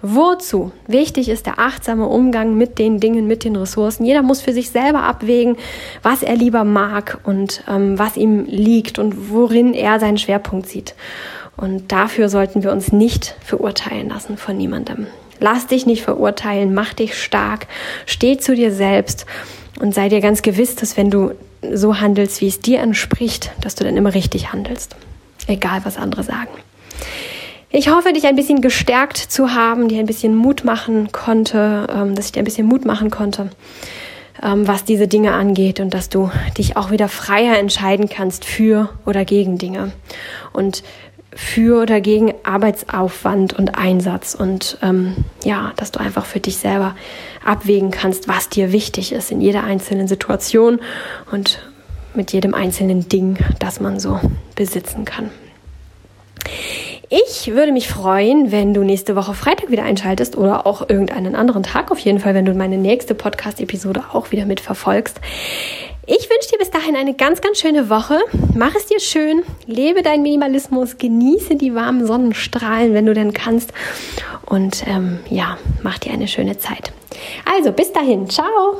Wozu? 0.00 0.72
Wichtig 0.86 1.28
ist 1.28 1.44
der 1.44 1.58
achtsame 1.58 2.06
Umgang 2.06 2.56
mit 2.56 2.78
den 2.78 2.98
Dingen, 2.98 3.26
mit 3.26 3.44
den 3.44 3.56
Ressourcen. 3.56 4.06
Jeder 4.06 4.22
muss 4.22 4.40
für 4.40 4.54
sich 4.54 4.70
selber 4.70 5.02
abwägen, 5.02 5.56
was 6.02 6.22
er 6.22 6.34
lieber 6.34 6.64
mag 6.64 7.18
und 7.24 7.62
ähm, 7.68 7.98
was 7.98 8.16
ihm 8.16 8.46
liegt 8.46 8.98
und 8.98 9.30
worin 9.30 9.74
er 9.74 10.00
seinen 10.00 10.16
Schwerpunkt 10.16 10.66
sieht. 10.66 10.94
Und 11.58 11.92
dafür 11.92 12.30
sollten 12.30 12.62
wir 12.62 12.72
uns 12.72 12.90
nicht 12.90 13.36
verurteilen 13.44 14.08
lassen 14.08 14.38
von 14.38 14.56
niemandem. 14.56 15.06
Lass 15.40 15.66
dich 15.66 15.84
nicht 15.84 16.02
verurteilen, 16.02 16.72
mach 16.72 16.94
dich 16.94 17.22
stark, 17.22 17.66
steh 18.06 18.38
zu 18.38 18.54
dir 18.54 18.72
selbst 18.72 19.26
und 19.78 19.94
sei 19.94 20.08
dir 20.08 20.22
ganz 20.22 20.40
gewiss, 20.40 20.74
dass 20.74 20.96
wenn 20.96 21.10
du 21.10 21.32
so 21.70 22.00
handelst, 22.00 22.40
wie 22.40 22.48
es 22.48 22.60
dir 22.60 22.80
entspricht, 22.80 23.50
dass 23.60 23.74
du 23.74 23.84
dann 23.84 23.98
immer 23.98 24.14
richtig 24.14 24.54
handelst. 24.54 24.96
Egal, 25.46 25.80
was 25.84 25.98
andere 25.98 26.22
sagen. 26.22 26.48
Ich 27.72 27.88
hoffe, 27.88 28.12
dich 28.12 28.26
ein 28.26 28.34
bisschen 28.34 28.62
gestärkt 28.62 29.16
zu 29.16 29.54
haben, 29.54 29.86
dir 29.86 30.00
ein 30.00 30.06
bisschen 30.06 30.34
Mut 30.34 30.64
machen 30.64 31.12
konnte, 31.12 31.86
ähm, 31.88 32.16
dass 32.16 32.26
ich 32.26 32.32
dir 32.32 32.42
ein 32.42 32.44
bisschen 32.44 32.66
Mut 32.66 32.84
machen 32.84 33.10
konnte, 33.10 33.50
ähm, 34.42 34.66
was 34.66 34.84
diese 34.84 35.06
Dinge 35.06 35.34
angeht 35.34 35.78
und 35.78 35.94
dass 35.94 36.08
du 36.08 36.32
dich 36.58 36.76
auch 36.76 36.90
wieder 36.90 37.08
freier 37.08 37.58
entscheiden 37.58 38.08
kannst 38.08 38.44
für 38.44 38.88
oder 39.06 39.24
gegen 39.24 39.56
Dinge 39.56 39.92
und 40.52 40.82
für 41.32 41.80
oder 41.82 42.00
gegen 42.00 42.34
Arbeitsaufwand 42.42 43.52
und 43.52 43.78
Einsatz 43.78 44.34
und 44.34 44.76
ähm, 44.82 45.14
ja, 45.44 45.72
dass 45.76 45.92
du 45.92 46.00
einfach 46.00 46.24
für 46.24 46.40
dich 46.40 46.56
selber 46.56 46.96
abwägen 47.44 47.92
kannst, 47.92 48.26
was 48.26 48.48
dir 48.48 48.72
wichtig 48.72 49.12
ist 49.12 49.30
in 49.30 49.40
jeder 49.40 49.62
einzelnen 49.62 50.08
Situation 50.08 50.80
und 51.30 51.62
mit 52.14 52.32
jedem 52.32 52.52
einzelnen 52.52 53.08
Ding, 53.08 53.38
das 53.60 53.78
man 53.78 54.00
so 54.00 54.18
besitzen 54.56 55.04
kann. 55.04 55.30
Ich 57.12 57.48
würde 57.48 57.72
mich 57.72 57.88
freuen, 57.88 58.52
wenn 58.52 58.72
du 58.72 58.84
nächste 58.84 59.16
Woche 59.16 59.34
Freitag 59.34 59.72
wieder 59.72 59.82
einschaltest 59.82 60.36
oder 60.36 60.64
auch 60.64 60.88
irgendeinen 60.88 61.34
anderen 61.34 61.64
Tag 61.64 61.90
auf 61.90 61.98
jeden 61.98 62.20
Fall, 62.20 62.34
wenn 62.34 62.44
du 62.44 62.54
meine 62.54 62.78
nächste 62.78 63.16
Podcast-Episode 63.16 64.04
auch 64.12 64.30
wieder 64.30 64.46
mitverfolgst. 64.46 65.20
Ich 66.06 66.30
wünsche 66.30 66.50
dir 66.52 66.58
bis 66.58 66.70
dahin 66.70 66.94
eine 66.94 67.14
ganz, 67.14 67.40
ganz 67.40 67.58
schöne 67.58 67.90
Woche. 67.90 68.20
Mach 68.54 68.76
es 68.76 68.86
dir 68.86 69.00
schön, 69.00 69.42
lebe 69.66 70.02
deinen 70.02 70.22
Minimalismus, 70.22 70.98
genieße 70.98 71.56
die 71.56 71.74
warmen 71.74 72.06
Sonnenstrahlen, 72.06 72.94
wenn 72.94 73.06
du 73.06 73.14
denn 73.14 73.32
kannst. 73.32 73.72
Und 74.46 74.84
ähm, 74.86 75.18
ja, 75.28 75.58
mach 75.82 75.98
dir 75.98 76.12
eine 76.12 76.28
schöne 76.28 76.58
Zeit. 76.58 76.92
Also, 77.44 77.72
bis 77.72 77.92
dahin, 77.92 78.30
ciao. 78.30 78.76